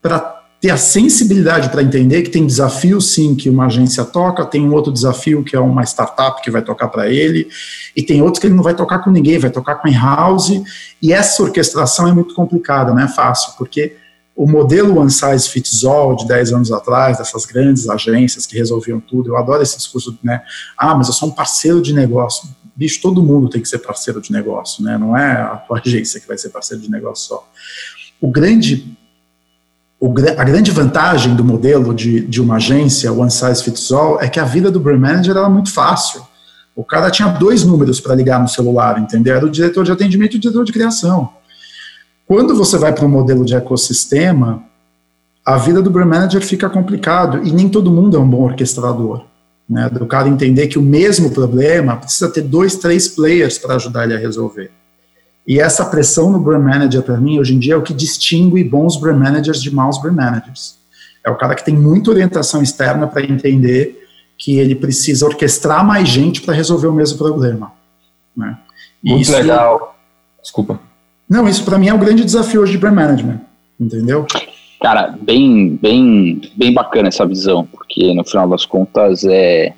[0.00, 4.66] para ter a sensibilidade para entender que tem desafios, sim, que uma agência toca, tem
[4.66, 7.48] um outro desafio que é uma startup que vai tocar para ele,
[7.94, 10.62] e tem outros que ele não vai tocar com ninguém, vai tocar com in-house,
[11.02, 13.96] e essa orquestração é muito complicada, não é fácil, porque
[14.34, 19.00] o modelo one size fits all de 10 anos atrás, dessas grandes agências que resolviam
[19.00, 20.42] tudo, eu adoro esse discurso, né?
[20.76, 22.48] Ah, mas eu sou um parceiro de negócio.
[22.76, 24.98] Bicho, todo mundo tem que ser parceiro de negócio, né?
[24.98, 27.48] Não é a tua agência que vai ser parceiro de negócio só.
[28.20, 28.96] O grande,
[29.98, 34.28] o, a grande vantagem do modelo de, de uma agência one size fits all é
[34.28, 36.22] que a vida do brand manager era muito fácil.
[36.74, 39.34] O cara tinha dois números para ligar no celular, entendeu?
[39.34, 41.30] Era o diretor de atendimento e o diretor de criação.
[42.26, 44.62] Quando você vai para um modelo de ecossistema,
[45.42, 49.24] a vida do brand manager fica complicado e nem todo mundo é um bom orquestrador.
[49.68, 54.04] Né, do cara entender que o mesmo problema precisa ter dois, três players para ajudar
[54.04, 54.70] ele a resolver.
[55.46, 58.62] E essa pressão no brand manager, para mim, hoje em dia, é o que distingue
[58.62, 60.76] bons brand managers de maus brand managers.
[61.24, 64.06] É o cara que tem muita orientação externa para entender
[64.38, 67.72] que ele precisa orquestrar mais gente para resolver o mesmo problema.
[68.36, 68.56] Né?
[69.02, 69.96] Muito isso, legal.
[70.42, 70.78] Desculpa.
[71.28, 73.40] Não, isso para mim é o grande desafio hoje de brand management,
[73.80, 74.26] entendeu?
[74.80, 79.72] Cara, bem, bem, bem bacana essa visão, porque no final das contas é,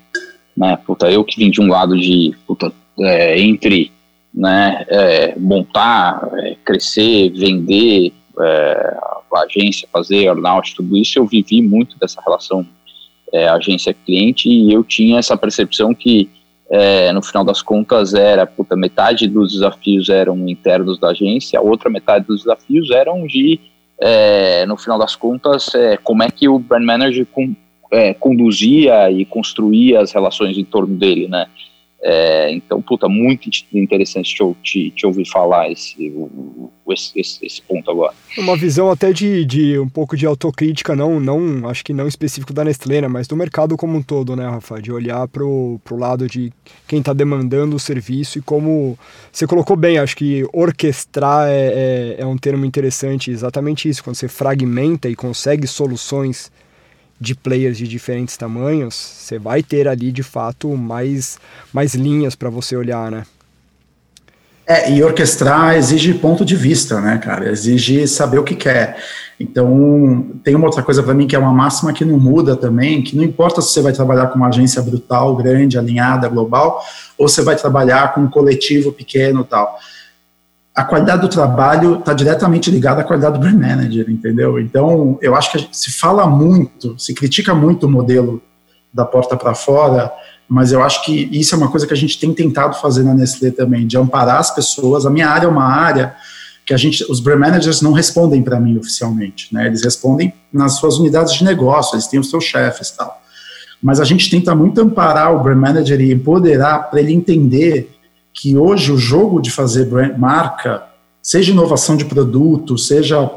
[0.59, 3.93] né, puta, eu que vim de um lado de, puta, é, entre,
[4.35, 8.97] né, é, montar, é, crescer, vender, é,
[9.33, 12.67] a agência, fazer earnout, tudo isso, eu vivi muito dessa relação
[13.33, 16.29] é, agência-cliente e eu tinha essa percepção que
[16.71, 21.63] é, no final das contas era puta, metade dos desafios eram internos da agência, a
[21.63, 23.61] outra metade dos desafios eram de
[24.01, 27.55] é, no final das contas é, como é que o brand manager com,
[27.91, 31.47] é, conduzia e construía as relações em torno dele, né?
[32.01, 37.61] É, então, puta, muito interessante te, te, te ouvir falar esse, o, esse, esse, esse,
[37.63, 38.15] ponto agora.
[38.37, 42.53] Uma visão até de, de um pouco de autocrítica, não, não acho que não específico
[42.53, 44.81] da Nestlé, né, mas do mercado como um todo, né, Rafa?
[44.81, 46.53] De olhar pro, pro lado de
[46.87, 48.97] quem está demandando o serviço e como
[49.33, 54.15] você colocou bem, acho que orquestrar é, é, é um termo interessante, exatamente isso, quando
[54.15, 56.53] você fragmenta e consegue soluções
[57.21, 61.39] de players de diferentes tamanhos, você vai ter ali de fato mais,
[61.73, 63.25] mais linhas para você olhar, né?
[64.67, 67.51] É, e orquestrar exige ponto de vista, né, cara?
[67.51, 68.99] Exige saber o que quer.
[69.41, 73.03] Então, tem uma outra coisa para mim que é uma máxima que não muda também,
[73.03, 76.85] que não importa se você vai trabalhar com uma agência brutal, grande, alinhada, global,
[77.17, 79.79] ou você vai trabalhar com um coletivo pequeno tal
[80.79, 84.61] a qualidade do trabalho está diretamente ligada à qualidade do brand manager, entendeu?
[84.61, 88.41] Então, eu acho que se fala muito, se critica muito o modelo
[88.95, 90.09] da porta para fora,
[90.49, 93.13] mas eu acho que isso é uma coisa que a gente tem tentado fazer na
[93.13, 95.05] Nestlé também, de amparar as pessoas.
[95.05, 96.15] A minha área é uma área
[96.65, 99.67] que a gente, os brand managers não respondem para mim oficialmente, né?
[99.67, 103.21] Eles respondem nas suas unidades de negócio, eles têm os seus chefes, tal.
[103.83, 107.98] Mas a gente tenta muito amparar o brand manager e empoderar para ele entender
[108.41, 110.85] que hoje o jogo de fazer brand, marca,
[111.21, 113.29] seja inovação de produto, seja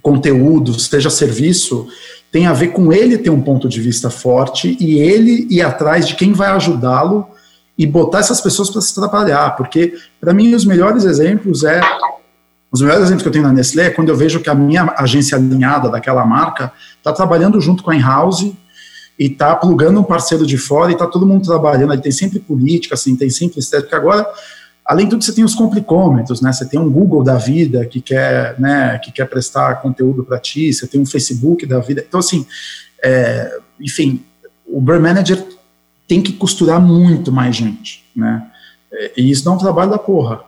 [0.00, 1.86] conteúdo, seja serviço,
[2.30, 6.08] tem a ver com ele ter um ponto de vista forte e ele ir atrás
[6.08, 7.26] de quem vai ajudá-lo
[7.76, 11.80] e botar essas pessoas para se trabalhar, porque para mim os melhores exemplos é
[12.70, 14.94] os melhores exemplos que eu tenho na Nestlé é quando eu vejo que a minha
[14.96, 18.50] agência alinhada daquela marca está trabalhando junto com a in-house
[19.22, 21.92] e tá plugando um parceiro de fora e tá todo mundo trabalhando.
[21.92, 23.96] Aí tem sempre política, assim, tem sempre estética.
[23.96, 24.26] Agora,
[24.84, 26.52] além de tudo, você tem os complicômetros, né?
[26.52, 30.72] Você tem um Google da vida que quer, né, que quer prestar conteúdo para ti,
[30.72, 32.04] você tem um Facebook da vida.
[32.06, 32.44] Então, assim,
[33.00, 34.24] é, enfim,
[34.66, 35.46] o Brand Manager
[36.08, 38.44] tem que costurar muito mais gente, né?
[39.16, 40.40] E isso dá um trabalho da porra.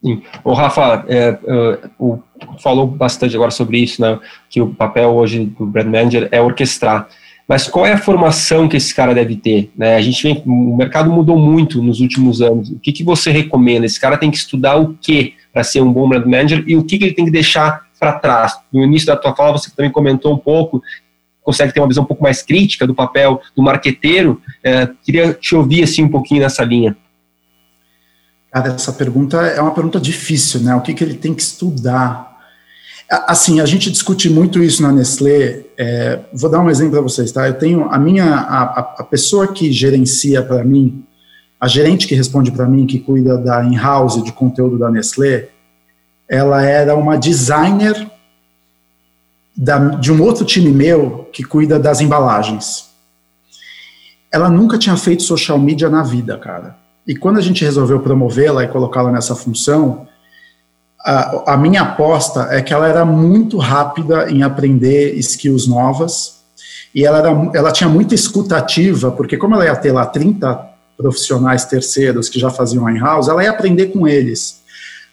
[0.00, 0.22] Sim.
[0.44, 2.20] O Rafa, é, é, o,
[2.62, 4.20] falou bastante agora sobre isso, né?
[4.48, 7.08] Que o papel hoje do Brand Manager é orquestrar.
[7.50, 9.72] Mas qual é a formação que esse cara deve ter?
[9.76, 9.96] Né?
[9.96, 12.70] A gente vem, o mercado mudou muito nos últimos anos.
[12.70, 13.84] O que, que você recomenda?
[13.84, 16.84] Esse cara tem que estudar o que para ser um bom brand manager e o
[16.84, 18.56] que, que ele tem que deixar para trás?
[18.72, 20.80] No início da tua fala, você também comentou um pouco,
[21.42, 24.40] consegue ter uma visão um pouco mais crítica do papel do marqueteiro.
[24.62, 26.96] É, queria te ouvir assim um pouquinho nessa linha.
[28.52, 30.76] Cara, essa pergunta é uma pergunta difícil, né?
[30.76, 32.29] O que, que ele tem que estudar?
[33.10, 35.64] Assim, a gente discute muito isso na Nestlé.
[35.76, 37.48] É, vou dar um exemplo para vocês, tá?
[37.48, 41.04] Eu tenho a minha, a, a pessoa que gerencia para mim,
[41.60, 45.48] a gerente que responde para mim, que cuida da in-house de conteúdo da Nestlé,
[46.28, 48.08] ela era uma designer
[49.56, 52.90] da, de um outro time meu que cuida das embalagens.
[54.32, 56.76] Ela nunca tinha feito social media na vida, cara.
[57.04, 60.06] E quando a gente resolveu promovê-la e colocá-la nessa função,
[61.04, 66.40] a, a, minha aposta é que ela era muito rápida em aprender skills novas
[66.94, 71.64] e ela, era, ela tinha muita escutativa, porque como ela ia ter lá 30 profissionais
[71.64, 74.60] terceiros que já faziam in-house, ela ia aprender com eles.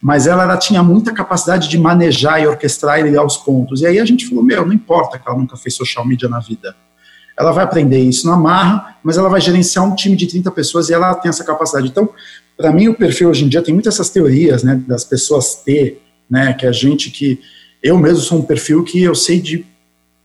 [0.01, 3.81] Mas ela, ela, tinha muita capacidade de manejar e orquestrar e ligar os pontos.
[3.81, 6.39] E aí a gente falou, meu, não importa que ela nunca fez social media na
[6.39, 6.75] vida.
[7.39, 10.89] Ela vai aprender isso na marra, mas ela vai gerenciar um time de 30 pessoas
[10.89, 11.87] e ela tem essa capacidade.
[11.87, 12.09] Então,
[12.57, 16.01] para mim, o perfil hoje em dia tem muitas essas teorias, né, das pessoas ter,
[16.29, 17.39] né, que a gente que
[17.81, 19.65] eu mesmo sou um perfil que eu sei de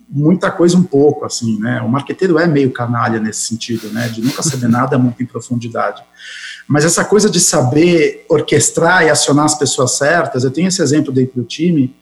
[0.09, 1.81] muita coisa um pouco, assim, né?
[1.81, 4.09] O marqueteiro é meio canalha nesse sentido, né?
[4.09, 6.03] De nunca saber nada muito em profundidade.
[6.69, 11.13] Mas essa coisa de saber orquestrar e acionar as pessoas certas, eu tenho esse exemplo
[11.13, 11.95] dentro do time.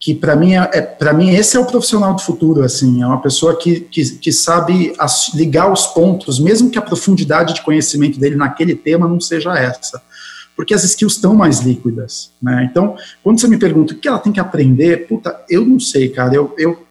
[0.00, 3.06] Que para mim é, é para mim esse é o profissional do futuro assim é
[3.06, 7.62] uma pessoa que, que, que sabe as, ligar os pontos mesmo que a profundidade de
[7.62, 10.00] conhecimento dele naquele tema não seja essa
[10.54, 12.68] porque as skills estão mais líquidas né?
[12.70, 16.08] Então quando você me pergunta o que ela tem que aprender puta eu não sei
[16.08, 16.86] cara eu, eu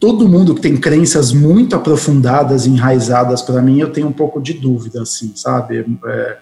[0.00, 4.54] todo mundo que tem crenças muito aprofundadas enraizadas para mim eu tenho um pouco de
[4.54, 5.84] dúvida assim sabe?
[6.06, 6.38] É,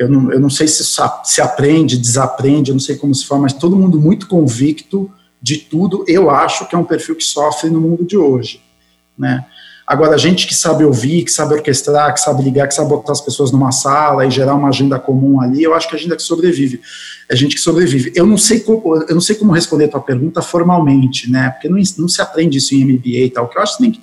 [0.00, 3.42] eu não, eu não sei se se aprende, desaprende, eu não sei como se fala,
[3.42, 5.10] mas todo mundo muito convicto
[5.42, 8.62] de tudo, eu acho que é um perfil que sofre no mundo de hoje,
[9.16, 9.44] né?
[9.86, 13.12] Agora, a gente que sabe ouvir, que sabe orquestrar, que sabe ligar, que sabe botar
[13.12, 16.16] as pessoas numa sala e gerar uma agenda comum ali, eu acho que a agenda
[16.16, 16.80] que sobrevive.
[17.28, 18.12] É gente que sobrevive.
[18.14, 21.50] Eu não sei como, eu não sei como responder a tua pergunta formalmente, né?
[21.50, 23.44] Porque não, não se aprende isso em MBA e tal.
[23.44, 24.00] O que eu acho que, que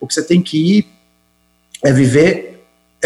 [0.00, 0.86] o que você tem que ir
[1.84, 2.55] é viver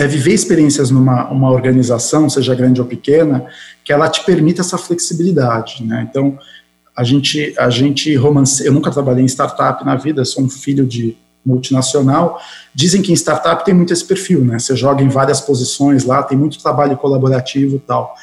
[0.01, 3.45] é viver experiências numa uma organização, seja grande ou pequena,
[3.85, 6.07] que ela te permita essa flexibilidade, né?
[6.09, 6.39] Então,
[6.97, 10.87] a gente, a gente romance, eu nunca trabalhei em startup na vida, sou um filho
[10.87, 12.41] de multinacional.
[12.75, 14.59] Dizem que em startup tem muito esse perfil, né?
[14.59, 18.15] Você joga em várias posições lá, tem muito trabalho colaborativo e tal.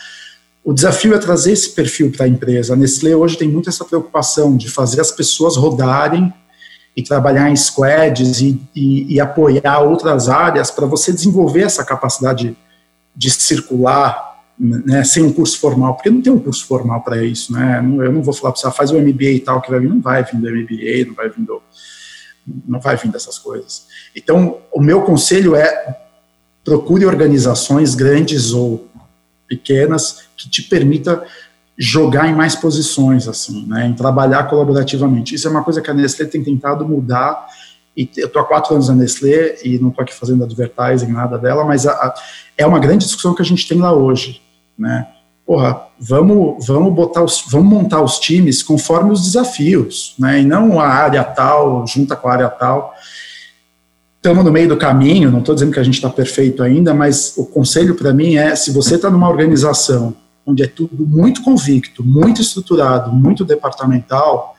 [0.63, 2.74] O desafio é trazer esse perfil para a empresa.
[2.74, 6.34] A Nestlé hoje tem muito essa preocupação de fazer as pessoas rodarem
[6.97, 12.57] e trabalhar em squads e, e, e apoiar outras áreas para você desenvolver essa capacidade
[13.15, 17.53] de circular né, sem um curso formal, porque não tem um curso formal para isso,
[17.53, 17.77] né?
[17.77, 19.89] Eu não vou falar para você, ah, faz o MBA e tal, que vai vir,
[19.89, 21.62] não vai vir do MBA, não vai vir do,
[22.67, 23.86] não vai vir dessas coisas.
[24.15, 25.99] Então, o meu conselho é
[26.63, 28.88] procure organizações grandes ou
[29.47, 31.23] pequenas que te permita
[31.78, 35.36] jogar em mais posições, assim, né, em trabalhar colaborativamente.
[35.36, 37.46] Isso é uma coisa que a Nestlé tem tentado mudar,
[37.96, 41.38] e eu estou há quatro anos na Nestlé, e não estou aqui fazendo advertising, nada
[41.38, 42.13] dela, mas a, a,
[42.58, 44.42] é uma grande discussão que a gente tem lá hoje,
[44.78, 45.08] né,
[45.46, 50.80] porra, vamos, vamos botar os, vamos montar os times conforme os desafios, né, e não
[50.80, 52.92] a área tal, junta com a área tal,
[54.16, 57.38] estamos no meio do caminho, não estou dizendo que a gente está perfeito ainda, mas
[57.38, 60.16] o conselho para mim é, se você está numa organização
[60.47, 64.55] onde é tudo muito convicto, muito estruturado, muito departamental,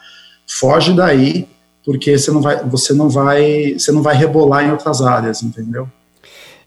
[0.46, 1.48] foge daí,
[1.82, 5.88] porque você não vai, você não vai, você não vai rebolar em outras áreas, entendeu?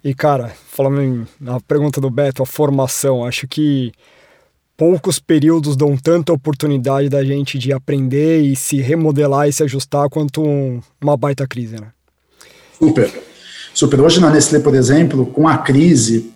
[0.04, 3.92] E cara, falando na pergunta do Beto, a formação, acho que
[4.76, 10.10] poucos períodos dão tanta oportunidade da gente de aprender e se remodelar e se ajustar
[10.10, 11.90] quanto um, uma baita crise, né?
[12.80, 13.12] Super.
[13.76, 14.02] Super.
[14.02, 16.34] Hoje na Nestlé, por exemplo, com a crise,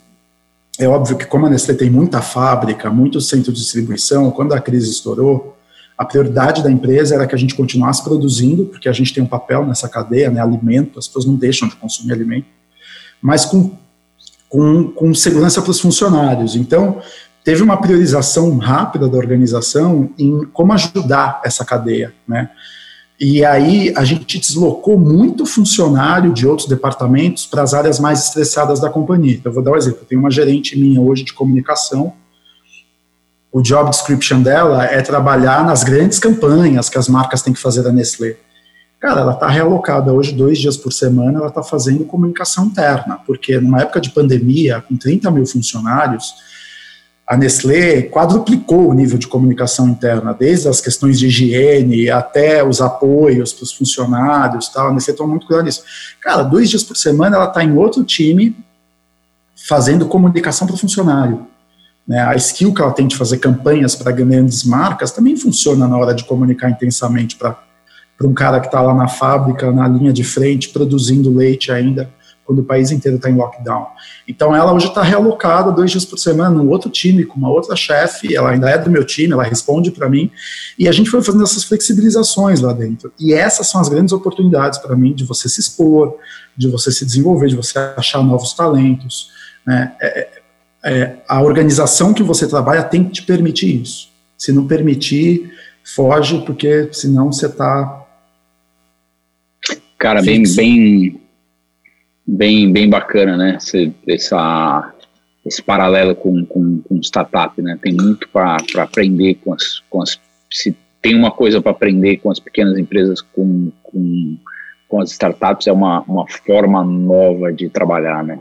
[0.80, 4.60] é óbvio que como a Nestlé tem muita fábrica, muito centro de distribuição, quando a
[4.60, 5.56] crise estourou,
[5.98, 9.28] a prioridade da empresa era que a gente continuasse produzindo, porque a gente tem um
[9.28, 12.48] papel nessa cadeia, né, alimento, as pessoas não deixam de consumir alimento,
[13.22, 13.72] mas com,
[14.50, 16.56] com, com segurança para os funcionários.
[16.56, 17.02] Então,
[17.44, 22.50] teve uma priorização rápida da organização em como ajudar essa cadeia, né,
[23.20, 28.80] e aí a gente deslocou muito funcionário de outros departamentos para as áreas mais estressadas
[28.80, 29.36] da companhia.
[29.36, 30.06] Então, eu vou dar um exemplo.
[30.08, 32.14] Tenho uma gerente minha hoje de comunicação.
[33.52, 37.84] O job description dela é trabalhar nas grandes campanhas que as marcas têm que fazer
[37.84, 38.36] da Nestlé.
[39.00, 43.60] Cara, ela está realocada hoje dois dias por semana, ela está fazendo comunicação interna, porque
[43.60, 46.34] numa época de pandemia, com 30 mil funcionários,
[47.28, 52.82] a Nestlé quadruplicou o nível de comunicação interna, desde as questões de higiene até os
[52.82, 54.90] apoios para os funcionários, tal.
[54.90, 55.84] A Nestlé toma muito cuidado nisso.
[56.22, 58.56] Cara, dois dias por semana ela está em outro time
[59.68, 61.48] fazendo comunicação para o funcionário.
[62.08, 62.20] Né?
[62.20, 66.14] A skill que ela tem de fazer campanhas para grandes marcas também funciona na hora
[66.14, 67.58] de comunicar intensamente para
[68.22, 72.08] um cara que está lá na fábrica, na linha de frente, produzindo leite ainda
[72.46, 73.88] quando o país inteiro está em lockdown.
[74.28, 77.76] Então ela hoje está realocada dois dias por semana num outro time, com uma outra
[77.76, 80.30] chefe, ela ainda é do meu time, ela responde para mim,
[80.78, 83.12] e a gente foi fazendo essas flexibilizações lá dentro.
[83.20, 86.18] E essas são as grandes oportunidades para mim de você se expor,
[86.56, 89.32] de você se desenvolver, de você achar novos talentos.
[89.66, 89.92] Né?
[90.00, 90.30] É, é,
[90.84, 94.10] é a organização que você trabalha tem que te permitir isso.
[94.38, 95.52] Se não permitir,
[95.84, 98.04] foge, porque senão você está.
[99.98, 101.22] Cara, bem, bem,
[102.26, 103.58] bem, bem bacana, né?
[103.58, 104.94] Esse, essa,
[105.46, 107.78] esse paralelo com, com, com startup, né?
[107.82, 110.20] Tem muito para aprender com as, com as.
[110.52, 114.38] Se tem uma coisa para aprender com as pequenas empresas, com, com,
[114.88, 118.40] com as startups, é uma, uma forma nova de trabalhar, né?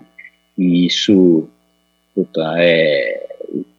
[0.56, 1.48] E isso,
[2.14, 3.22] puta, é.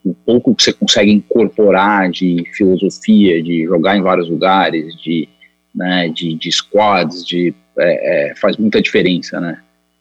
[0.05, 5.27] O pouco que você consegue incorporar de filosofia, de jogar em vários lugares, de,
[5.73, 9.59] né, de, de squads, de, é, é, faz muita diferença, né?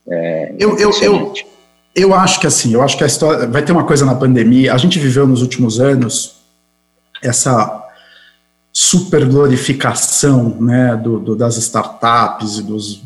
[0.08, 1.34] É eu, eu, eu,
[1.94, 4.74] eu acho que assim, eu acho que a história vai ter uma coisa na pandemia.
[4.74, 6.36] A gente viveu nos últimos anos
[7.22, 7.82] essa
[8.72, 13.02] super glorificação né, do, do, das startups e dos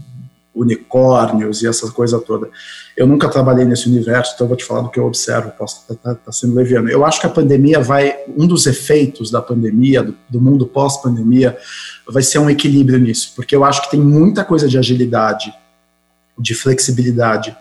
[0.55, 2.49] unicórnios e essa coisa toda.
[2.97, 5.83] Eu nunca trabalhei nesse universo, então eu vou te falar do que eu observo, posso
[5.83, 6.89] estar tá, tá, tá sendo leviano.
[6.89, 11.57] Eu acho que a pandemia vai, um dos efeitos da pandemia, do, do mundo pós-pandemia,
[12.09, 15.55] vai ser um equilíbrio nisso, porque eu acho que tem muita coisa de agilidade,
[16.39, 17.57] de flexibilidade,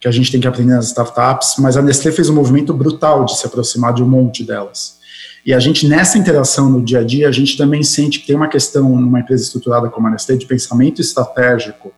[0.00, 3.24] que a gente tem que aprender nas startups, mas a Nestlé fez um movimento brutal
[3.24, 4.98] de se aproximar de um monte delas.
[5.46, 8.36] E a gente, nessa interação no dia a dia, a gente também sente que tem
[8.36, 11.92] uma questão numa empresa estruturada como a Nestlé de pensamento estratégico,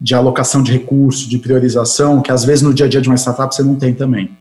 [0.00, 3.16] de alocação de recursos, de priorização, que às vezes no dia a dia de uma
[3.16, 4.36] startup você não tem também.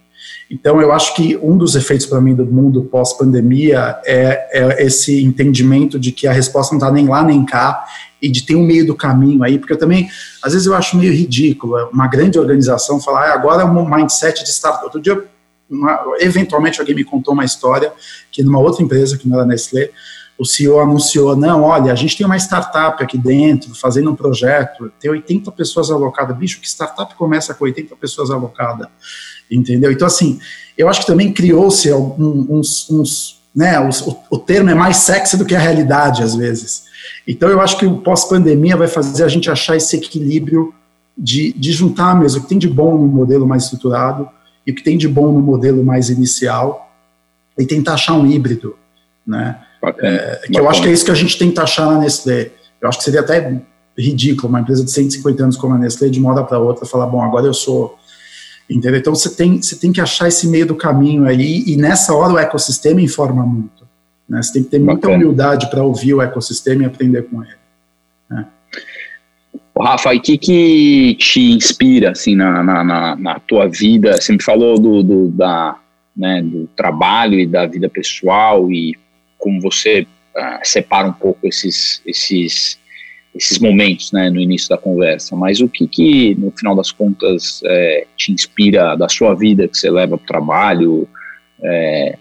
[0.49, 5.23] Então, eu acho que um dos efeitos para mim do mundo pós-pandemia é, é, esse
[5.23, 7.85] entendimento de que a resposta não está nem lá nem cá
[8.21, 10.09] e de ter um meio do caminho aí, porque eu também,
[10.41, 14.43] às vezes eu acho meio ridículo uma grande organização falar, ah, agora é um mindset
[14.43, 14.83] de startup.
[14.83, 15.23] Outro dia,
[15.69, 17.91] uma, eventualmente alguém me contou uma história
[18.31, 19.91] que numa outra empresa, que não era Nestlé,
[20.37, 24.91] o CEO anunciou, não, olha, a gente tem uma startup aqui dentro, fazendo um projeto,
[24.99, 26.37] tem 80 pessoas alocadas.
[26.37, 28.87] Bicho, que startup começa com 80 pessoas alocadas?
[29.49, 29.91] Entendeu?
[29.91, 30.39] Então, assim,
[30.77, 33.89] eu acho que também criou-se uns, uns, né, o,
[34.29, 36.83] o termo é mais sexy do que a realidade, às vezes.
[37.27, 40.75] Então, eu acho que o pós-pandemia vai fazer a gente achar esse equilíbrio
[41.17, 44.29] de, de juntar mesmo o que tem de bom no modelo mais estruturado
[44.65, 46.93] e o que tem de bom no modelo mais inicial
[47.57, 48.77] e tentar achar um híbrido,
[49.25, 49.59] né?
[49.99, 52.51] É, que eu acho que é isso que a gente que taxar na Nestlé.
[52.79, 53.59] Eu acho que seria até
[53.97, 57.07] ridículo uma empresa de 150 anos como a Nestlé, de uma hora para outra, falar,
[57.07, 57.97] bom, agora eu sou.
[58.69, 58.99] Entendeu?
[58.99, 62.33] Então você tem, você tem que achar esse meio do caminho aí, e nessa hora
[62.33, 63.87] o ecossistema informa muito.
[64.27, 64.41] Né?
[64.41, 64.93] Você tem que ter Bacana.
[64.93, 67.55] muita humildade para ouvir o ecossistema e aprender com ele.
[68.29, 68.45] Né?
[69.79, 74.19] Rafa, e o que, que te inspira assim, na, na, na, tua vida?
[74.19, 75.77] Você me falou do, do, da,
[76.15, 78.95] né, do trabalho e da vida pessoal e
[79.37, 82.79] como você uh, separa um pouco esses, esses,
[83.37, 87.61] esses momentos né, no início da conversa, mas o que, que no final das contas,
[87.65, 91.07] é, te inspira da sua vida que você leva para o trabalho?
[91.61, 92.17] É...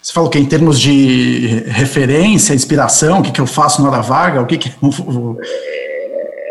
[0.00, 4.02] Você falou que em termos de referência, inspiração, o que, que eu faço na hora
[4.02, 4.70] vaga, o que, que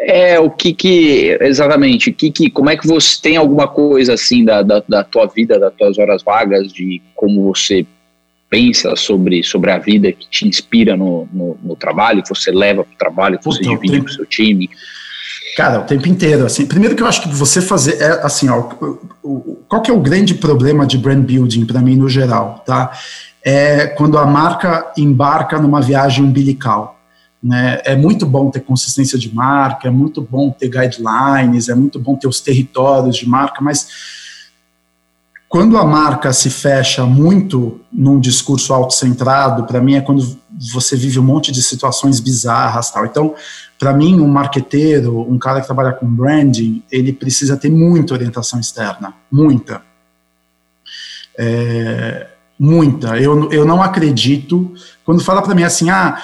[0.04, 4.14] é, o que que, exatamente, o que que, como é que você tem alguma coisa
[4.14, 7.86] assim da, da, da tua vida, das tuas horas vagas, de como você
[8.52, 12.84] pensa sobre, sobre a vida que te inspira no, no, no trabalho, que você leva
[12.84, 14.70] para o trabalho, que você divide com o seu time?
[15.56, 18.64] Cara, o tempo inteiro, assim, primeiro que eu acho que você fazer, é assim, ó,
[19.70, 22.92] qual que é o grande problema de brand building para mim no geral, tá?
[23.44, 27.00] É quando a marca embarca numa viagem umbilical,
[27.42, 27.82] né?
[27.86, 32.18] É muito bom ter consistência de marca, é muito bom ter guidelines, é muito bom
[32.18, 34.21] ter os territórios de marca, mas
[35.52, 40.38] quando a marca se fecha muito num discurso autocentrado, para mim é quando
[40.72, 43.06] você vive um monte de situações bizarras, tal.
[43.06, 43.36] Então,
[43.78, 48.62] para mim, um marqueteiro, um cara que trabalha com branding, ele precisa ter muita orientação
[48.62, 49.82] externa, muita.
[51.38, 52.28] É,
[52.58, 53.20] muita.
[53.20, 54.74] Eu, eu não acredito.
[55.04, 56.18] Quando fala para mim assim, ah,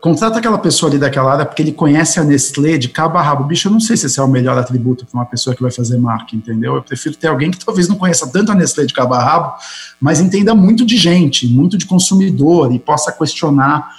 [0.00, 3.44] contrata aquela pessoa ali daquela área porque ele conhece a Nestlé de cabo a rabo.
[3.44, 5.70] Bicho, eu não sei se esse é o melhor atributo para uma pessoa que vai
[5.70, 6.76] fazer marca, entendeu?
[6.76, 9.54] Eu prefiro ter alguém que talvez não conheça tanto a Nestlé de cabo a rabo,
[10.00, 13.90] mas entenda muito de gente, muito de consumidor e possa questionar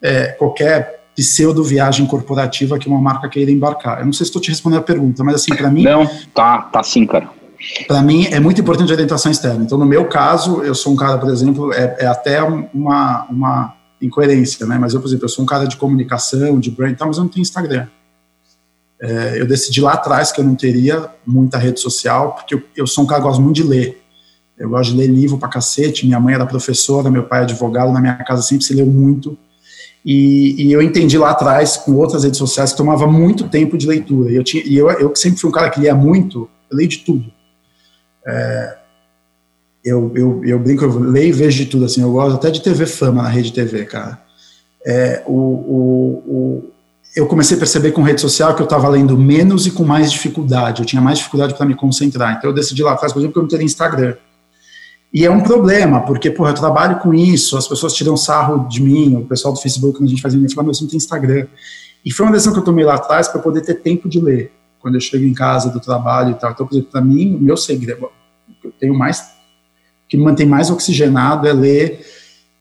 [0.00, 3.98] é, qualquer pseudo viagem corporativa que uma marca queira embarcar.
[3.98, 5.82] Eu não sei se estou te respondendo a pergunta, mas assim, para mim...
[5.82, 7.28] Não, tá, tá sim, cara.
[7.86, 9.62] Para mim é muito importante a orientação externa.
[9.62, 13.74] Então, no meu caso, eu sou um cara, por exemplo, é, é até uma, uma
[14.00, 14.78] incoerência, né?
[14.78, 17.24] Mas eu, por exemplo, eu sou um cara de comunicação, de brand, tá, mas eu
[17.24, 17.86] não tenho Instagram.
[19.00, 22.86] É, eu decidi lá atrás que eu não teria muita rede social, porque eu, eu
[22.86, 24.02] sou um cara que gosta muito de ler.
[24.58, 26.04] Eu gosto de ler livro pra cacete.
[26.04, 29.38] Minha mãe era professora, meu pai é advogado, na minha casa sempre se leu muito.
[30.04, 33.86] E, e, eu entendi lá atrás, com outras redes sociais, que tomava muito tempo de
[33.86, 34.30] leitura.
[34.30, 36.88] E eu, tinha, e eu, eu sempre fui um cara que lia muito, eu leio
[36.88, 37.30] de tudo.
[38.26, 38.78] É,
[39.84, 42.60] eu, eu, eu brinco, eu leio e vejo de tudo, assim, eu gosto até de
[42.60, 44.20] TV Fama na Rede TV, cara.
[44.84, 46.70] É, o, o, o,
[47.16, 50.12] eu comecei a perceber com rede social que eu estava lendo menos e com mais
[50.12, 53.32] dificuldade, eu tinha mais dificuldade para me concentrar, então eu decidi lá atrás, por exemplo,
[53.32, 54.14] que eu não teria Instagram.
[55.12, 58.80] E é um problema, porque, porra, eu trabalho com isso, as pessoas tiram sarro de
[58.80, 61.48] mim, o pessoal do Facebook, quando a gente fazia, me fala, você não tem Instagram.
[62.04, 64.52] E foi uma decisão que eu tomei lá atrás para poder ter tempo de ler,
[64.78, 66.52] quando eu chego em casa do trabalho e tal.
[66.52, 68.08] Então, por exemplo, para mim, o meu segredo,
[68.62, 69.39] eu tenho mais
[70.10, 72.04] que me mantém mais oxigenado é ler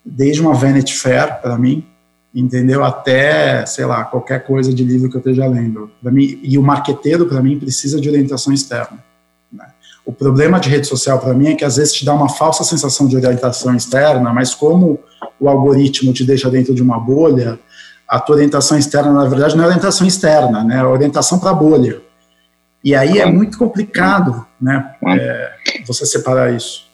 [0.05, 1.83] desde uma Vanity Fair, para mim,
[2.33, 2.83] entendeu?
[2.83, 5.89] Até, sei lá, qualquer coisa de livro que eu esteja lendo.
[6.01, 9.03] Pra mim, e o marqueteiro, para mim, precisa de orientação externa.
[9.51, 9.65] Né?
[10.05, 12.63] O problema de rede social para mim é que às vezes te dá uma falsa
[12.63, 14.99] sensação de orientação externa, mas como
[15.39, 17.57] o algoritmo te deixa dentro de uma bolha,
[18.07, 20.77] a tua orientação externa, na verdade, não é orientação externa, né?
[20.77, 21.99] É orientação para a bolha.
[22.83, 24.93] E aí é muito complicado, né?
[25.07, 25.51] É,
[25.85, 26.88] você separar isso.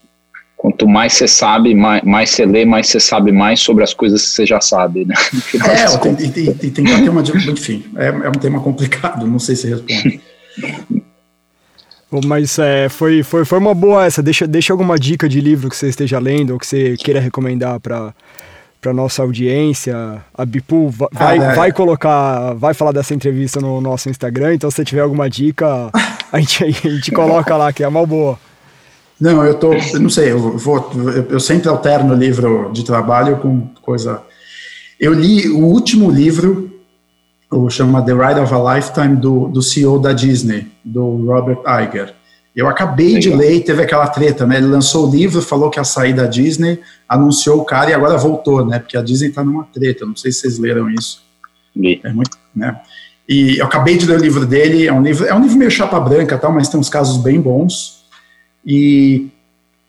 [0.58, 4.22] Quanto mais você sabe, mais, mais você lê, mais você sabe mais sobre as coisas
[4.22, 5.16] que você já sabe, né?
[5.66, 7.22] É, tem, tem, tem, tem que ter uma.
[7.22, 10.22] Enfim, é, é um tema complicado, não sei se responde.
[12.12, 14.24] Bom, mas é, foi, foi, foi uma boa essa.
[14.24, 17.80] Deixa, deixa alguma dica de livro que você esteja lendo ou que você queira recomendar
[17.80, 18.14] para
[18.86, 20.24] para nossa audiência.
[20.32, 24.54] A Bipu vai, ah, vai colocar, vai falar dessa entrevista no nosso Instagram.
[24.54, 25.90] Então, se tiver alguma dica,
[26.32, 28.38] a gente, a gente coloca lá, que é mal boa.
[29.20, 30.92] Não, eu tô, não sei, eu vou,
[31.30, 34.22] eu sempre alterno livro de trabalho com coisa.
[35.00, 36.70] Eu li o último livro,
[37.50, 42.14] o chama The Ride of a Lifetime do, do CEO da Disney, do Robert Iger.
[42.56, 44.58] Eu acabei de ler e teve aquela treta, né?
[44.58, 48.18] Ele lançou o livro, falou que ia sair da Disney, anunciou o cara e agora
[48.18, 48.80] voltou, né?
[48.80, 51.22] Porque a Disney tá numa treta, não sei se vocês leram isso.
[51.76, 52.00] Li.
[52.04, 52.80] É muito, né?
[53.28, 55.72] E eu acabei de ler o livro dele, é um livro, é um livro meio
[55.72, 58.05] chapa branca, tal, mas tem uns casos bem bons.
[58.66, 59.30] E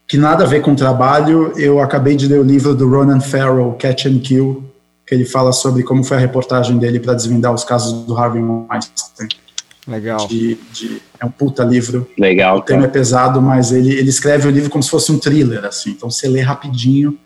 [0.06, 3.20] que nada a ver com o trabalho, eu acabei de ler o livro do Ronan
[3.20, 4.64] Farrow, Catch and Kill,
[5.06, 8.42] que ele fala sobre como foi a reportagem dele para desvendar os casos do Harvey
[8.42, 9.28] Weinstein.
[9.86, 10.26] Legal.
[10.26, 12.08] De, de, é um puta livro.
[12.18, 12.58] Legal.
[12.58, 15.64] O tema é pesado, mas ele, ele escreve o livro como se fosse um thriller,
[15.64, 15.90] assim.
[15.90, 17.16] Então você lê rapidinho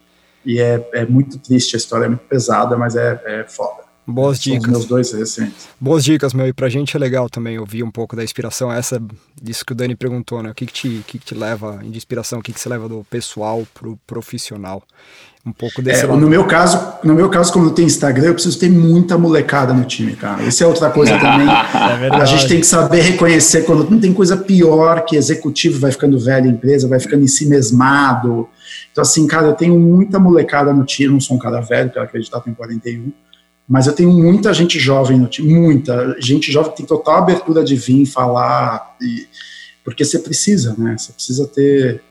[0.45, 3.90] e é, é muito triste, a história é muito pesada, mas é, é foda.
[4.11, 4.71] Boas São dicas.
[4.71, 5.69] meus dois recentes.
[5.81, 6.47] Boas dicas, meu.
[6.47, 8.73] E pra gente é legal também ouvir um pouco da inspiração.
[8.73, 9.01] Essa,
[9.41, 10.51] disso que o Dani perguntou, né?
[10.51, 12.41] O que, que, te, que, que te leva de inspiração?
[12.41, 14.83] O que, que você leva do pessoal pro profissional?
[15.45, 16.21] um pouco desse é, lado.
[16.21, 19.73] No meu caso, no meu caso, como eu tenho Instagram, eu preciso ter muita molecada
[19.73, 20.43] no time, cara.
[20.43, 21.49] Isso é outra coisa também.
[22.01, 25.91] É a gente tem que saber reconhecer quando não tem coisa pior que executivo vai
[25.91, 28.49] ficando velho, empresa vai ficando em si mesmado.
[28.91, 32.05] Então, assim, cara, eu tenho muita molecada no time, não sou um cara velho, quero
[32.05, 33.13] acreditar, tenho 41,
[33.71, 37.63] mas eu tenho muita gente jovem no time, muita gente jovem que tem total abertura
[37.63, 39.29] de vir falar, e,
[39.85, 40.99] porque você precisa, né?
[40.99, 42.03] Você precisa ter.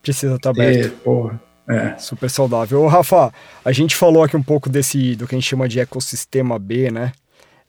[0.00, 0.96] Precisa estar tá aberto.
[1.02, 1.38] Porra,
[1.68, 1.98] é.
[1.98, 2.80] Super saudável.
[2.80, 3.30] Ô, Rafa,
[3.62, 6.90] a gente falou aqui um pouco desse, do que a gente chama de ecossistema B,
[6.90, 7.12] né?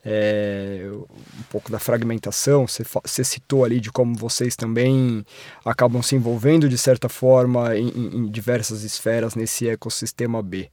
[0.05, 5.25] É, um pouco da fragmentação, você, você, citou ali de como vocês também
[5.65, 10.69] acabam se envolvendo de certa forma em, em diversas esferas nesse ecossistema B.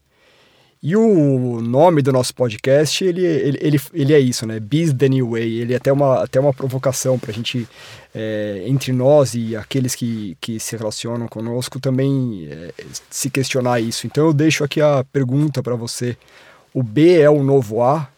[0.82, 4.58] E o nome do nosso podcast, ele, ele, ele, ele é isso, né?
[4.58, 5.60] Biz the New Way.
[5.60, 7.68] Ele é até uma, até uma provocação para a gente,
[8.14, 12.72] é, entre nós e aqueles que, que se relacionam conosco, também é,
[13.10, 14.06] se questionar isso.
[14.06, 16.16] Então eu deixo aqui a pergunta para você.
[16.72, 18.08] O B é o novo A?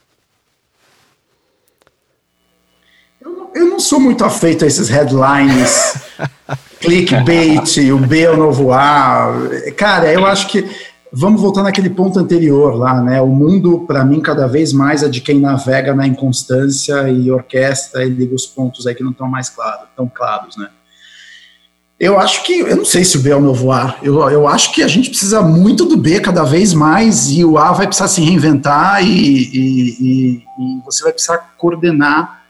[3.55, 5.97] Eu não sou muito afeito a esses headlines,
[6.81, 9.33] clickbait, o B é o novo A.
[9.77, 13.21] Cara, eu acho que Vamos voltar naquele ponto anterior lá, né?
[13.21, 18.03] O mundo, para mim, cada vez mais é de quem navega na inconstância e orquestra
[18.03, 20.71] e liga os pontos aí que não estão mais claros, tão claros, né?
[22.01, 24.49] Eu acho que, eu não sei se o B é o novo A, eu, eu
[24.49, 27.87] acho que a gente precisa muito do B cada vez mais e o A vai
[27.87, 32.43] precisar se reinventar e, e, e, e você vai precisar coordenar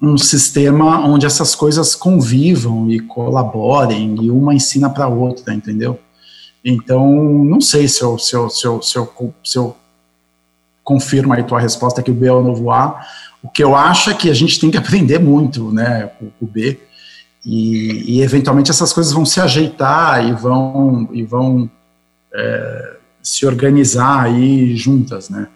[0.00, 5.98] um sistema onde essas coisas convivam e colaborem e uma ensina para a outra, entendeu?
[6.64, 9.76] Então, não sei se eu, se eu, se eu, se eu, se eu
[10.90, 13.00] confirmo aí tua resposta que o B é o novo A.
[13.42, 16.46] O que eu acho é que a gente tem que aprender muito, né, com o
[16.46, 16.78] B,
[17.46, 21.70] e, e, eventualmente essas coisas vão se ajeitar e vão, e vão
[22.34, 25.48] é, se organizar aí juntas, né.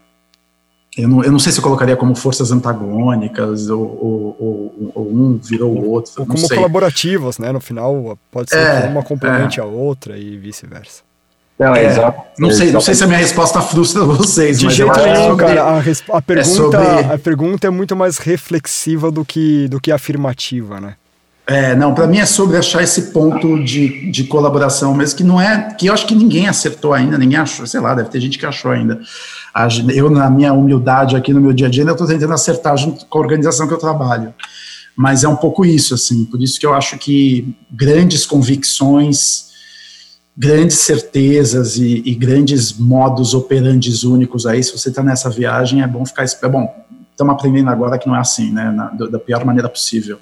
[0.97, 5.13] Eu não, eu não sei se eu colocaria como forças antagônicas, ou, ou, ou, ou
[5.13, 6.13] um virou o outro.
[6.19, 6.57] Ou como sei.
[6.57, 7.51] colaborativas, né?
[7.51, 9.63] No final, pode ser é, que uma complemente é.
[9.63, 11.03] a outra e vice-versa.
[11.59, 12.21] Não, é, exato.
[12.39, 15.63] Não sei, não sei se a minha resposta frustra vocês, De mas jeito nenhum, cara.
[15.63, 16.79] A, a, pergunta, é sobre...
[17.15, 20.95] a pergunta é muito mais reflexiva do que, do que afirmativa, né?
[21.47, 25.39] É, não, para mim é sobre achar esse ponto de, de colaboração, mas que não
[25.39, 28.39] é, que eu acho que ninguém acertou ainda, ninguém achou, sei lá, deve ter gente
[28.39, 28.99] que achou ainda.
[29.95, 33.07] Eu, na minha humildade aqui no meu dia a dia, ainda estou tentando acertar junto
[33.07, 34.35] com a organização que eu trabalho.
[34.97, 39.53] Mas é um pouco isso, assim, por isso que eu acho que grandes convicções,
[40.37, 45.87] grandes certezas e, e grandes modos operandes únicos aí, se você está nessa viagem, é
[45.87, 46.25] bom ficar.
[46.25, 46.73] É bom,
[47.11, 50.19] estamos aprendendo agora que não é assim, né, na, da pior maneira possível.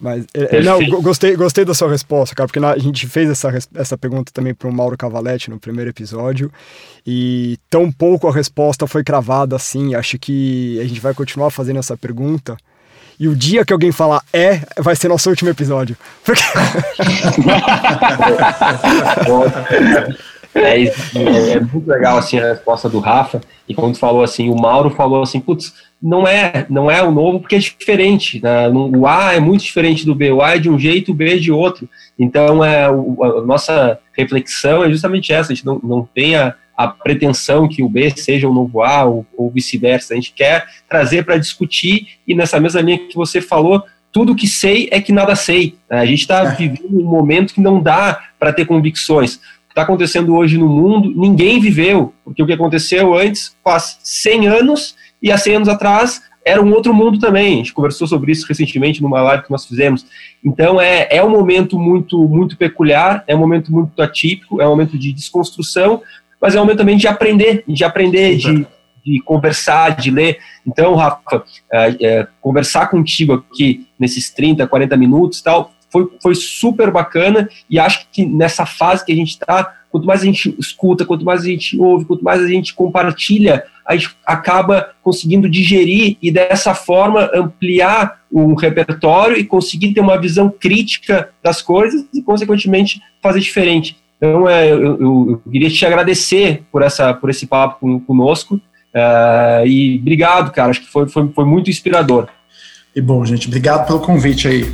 [0.00, 3.28] Mas, é, é não, gostei, gostei da sua resposta, cara, porque na, a gente fez
[3.28, 6.52] essa, essa pergunta também para o Mauro Cavaletti no primeiro episódio,
[7.06, 9.94] e tão pouco a resposta foi cravada assim.
[9.94, 12.56] Acho que a gente vai continuar fazendo essa pergunta.
[13.18, 15.96] E o dia que alguém falar é, vai ser nosso último episódio.
[16.24, 16.42] Porque...
[20.58, 23.40] é, é, é, muito legal assim a resposta do Rafa.
[23.68, 27.40] E quando falou assim, o Mauro falou assim, putz, não é, não é o novo
[27.40, 28.40] porque é diferente.
[28.42, 28.68] Né?
[28.68, 31.34] O A é muito diferente do B, o A é de um jeito, o B
[31.34, 31.88] é de outro.
[32.18, 36.88] Então, é, a nossa reflexão é justamente essa, a gente não, não tem a, a
[36.88, 40.14] pretensão que o B seja o novo A ou, ou vice-versa.
[40.14, 43.82] A gente quer trazer para discutir e nessa mesma linha que você falou,
[44.12, 45.76] tudo que sei é que nada sei.
[45.88, 46.54] A gente está é.
[46.54, 49.40] vivendo um momento que não dá para ter convicções.
[49.68, 54.96] Está acontecendo hoje no mundo, ninguém viveu, porque o que aconteceu antes faz 100 anos
[55.22, 57.54] e há 100 anos atrás era um outro mundo também.
[57.54, 60.06] A gente conversou sobre isso recentemente numa live que nós fizemos.
[60.42, 64.70] Então é, é um momento muito muito peculiar, é um momento muito atípico, é um
[64.70, 66.02] momento de desconstrução,
[66.40, 68.66] mas é um momento também de aprender, de aprender, de,
[69.04, 70.38] de conversar, de ler.
[70.66, 76.90] Então, Rafa, é, é, conversar contigo aqui nesses 30, 40 minutos tal, foi, foi super
[76.90, 81.04] bacana e acho que nessa fase que a gente está, quanto mais a gente escuta,
[81.04, 86.16] quanto mais a gente ouve, quanto mais a gente compartilha, a gente acaba conseguindo digerir
[86.22, 92.20] e dessa forma ampliar um repertório e conseguir ter uma visão crítica das coisas e,
[92.20, 93.96] consequentemente, fazer diferente.
[94.18, 98.60] Então, é, eu, eu, queria te agradecer por, essa, por esse papo conosco
[98.92, 100.70] é, e obrigado, cara.
[100.70, 102.28] Acho que foi, foi, foi muito inspirador.
[102.94, 104.72] E bom, gente, obrigado pelo convite aí.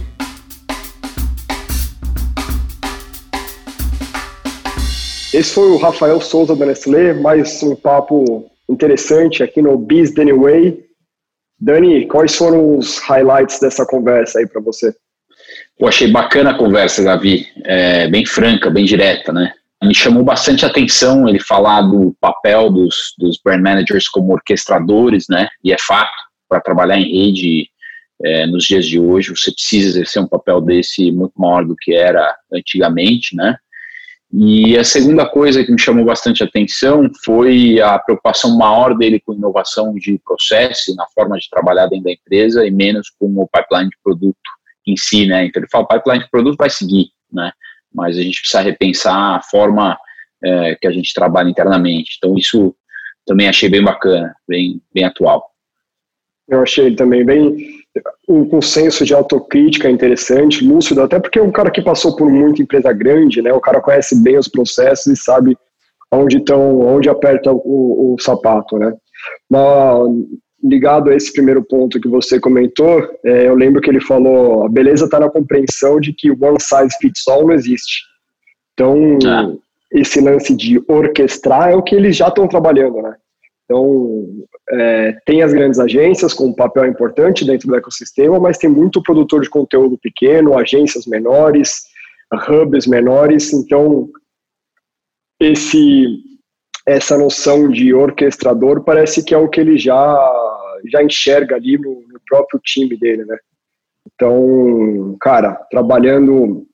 [5.35, 10.79] Esse foi o Rafael Souza da Nestlé, mais um papo interessante aqui no Biz Anyway.
[11.59, 14.95] Dani, quais foram os highlights dessa conversa aí para você?
[15.77, 19.53] Eu achei bacana a conversa, Davi, é, bem franca, bem direta, né?
[19.83, 25.49] Me chamou bastante atenção ele falar do papel dos, dos brand managers como orquestradores, né?
[25.65, 26.15] E é fato,
[26.49, 27.69] para trabalhar em rede
[28.25, 31.93] é, nos dias de hoje, você precisa exercer um papel desse muito maior do que
[31.93, 33.57] era antigamente, né?
[34.37, 39.33] E a segunda coisa que me chamou bastante atenção foi a preocupação maior dele com
[39.33, 43.91] inovação de processo na forma de trabalhar dentro da empresa e menos com o pipeline
[43.91, 44.37] de produto
[44.89, 45.47] em si, né?
[45.47, 47.53] Então ele fala, o pipeline de produto vai seguir, né?
[47.95, 49.97] Mas a gente precisa repensar a forma
[50.43, 52.17] é, que a gente trabalha internamente.
[52.19, 52.75] Então isso
[53.25, 55.49] também achei bem bacana, bem, bem atual.
[56.49, 57.84] Eu achei também bem
[58.29, 62.63] um consenso de autocrítica interessante, lúcido, até porque é um cara que passou por muita
[62.63, 63.53] empresa grande, né?
[63.53, 65.57] O cara conhece bem os processos e sabe
[66.11, 68.93] onde estão, onde aperta o, o sapato, né?
[69.49, 70.01] Mas,
[70.63, 74.69] ligado a esse primeiro ponto que você comentou, é, eu lembro que ele falou: a
[74.69, 78.03] beleza está na compreensão de que one size fits all não existe.
[78.73, 79.53] Então, ah.
[79.93, 83.15] esse lance de orquestrar é o que eles já estão trabalhando, né?
[83.65, 84.27] Então,
[84.71, 89.03] é, tem as grandes agências com um papel importante dentro do ecossistema, mas tem muito
[89.03, 91.85] produtor de conteúdo pequeno, agências menores,
[92.49, 93.53] hubs menores.
[93.53, 94.09] Então,
[95.41, 96.19] esse,
[96.87, 100.33] essa noção de orquestrador parece que é o que ele já,
[100.93, 103.39] já enxerga ali no, no próprio time dele, né?
[104.15, 106.67] Então, cara, trabalhando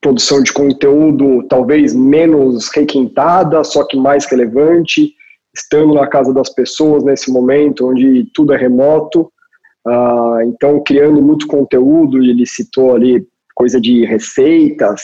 [0.00, 5.14] produção de conteúdo talvez menos requintada, só que mais relevante,
[5.58, 9.30] estando na casa das pessoas nesse momento, onde tudo é remoto,
[9.86, 15.02] uh, então criando muito conteúdo, ele citou ali coisa de receitas,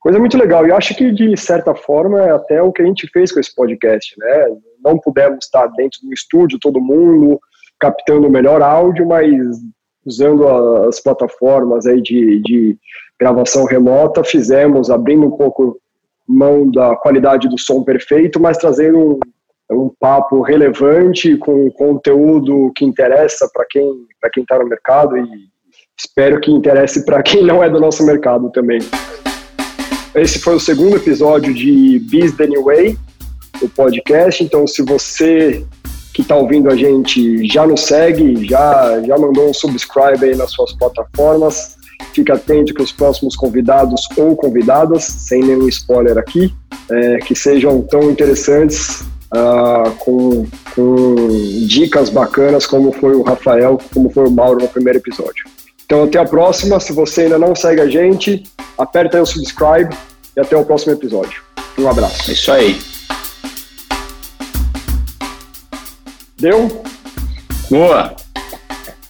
[0.00, 0.66] coisa muito legal.
[0.66, 3.54] E acho que, de certa forma, é até o que a gente fez com esse
[3.54, 4.56] podcast, né?
[4.82, 7.38] Não pudemos estar dentro do estúdio, todo mundo,
[7.78, 9.30] captando o melhor áudio, mas
[10.04, 10.48] usando
[10.88, 12.78] as plataformas aí de, de
[13.20, 15.78] gravação remota, fizemos, abrindo um pouco
[16.26, 19.20] mão da qualidade do som perfeito, mas trazendo um,
[19.70, 25.28] um papo relevante, com conteúdo que interessa para quem para quem está no mercado e
[25.98, 28.80] espero que interesse para quem não é do nosso mercado também.
[30.14, 32.98] Esse foi o segundo episódio de Biz the New Way,
[33.62, 34.42] o podcast.
[34.42, 35.64] Então, se você
[36.12, 40.50] que está ouvindo a gente já nos segue, já, já mandou um subscribe aí nas
[40.50, 41.76] suas plataformas,
[42.12, 46.52] fica atento que os próximos convidados ou convidadas, sem nenhum spoiler aqui,
[46.90, 49.04] é, que sejam tão interessantes
[49.34, 51.16] uh, com, com
[51.66, 55.44] dicas bacanas, como foi o Rafael, como foi o Mauro no primeiro episódio.
[55.84, 56.78] Então, até a próxima.
[56.78, 58.44] Se você ainda não segue a gente,
[58.78, 59.94] aperta aí o subscribe
[60.36, 61.42] e até o próximo episódio.
[61.78, 62.30] Um abraço.
[62.30, 62.80] É isso aí.
[66.38, 66.82] Deu?
[67.68, 68.14] Boa.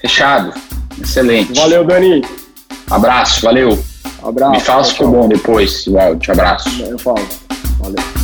[0.00, 0.52] Fechado.
[1.00, 1.54] Excelente.
[1.54, 2.22] Valeu, Dani.
[2.90, 3.78] Abraço, valeu.
[4.22, 4.52] Abraço.
[4.52, 6.32] Me fala se ficou bom depois o áudio.
[6.32, 6.68] Abraço.
[6.82, 7.26] Eu falo.
[7.78, 8.19] Valeu.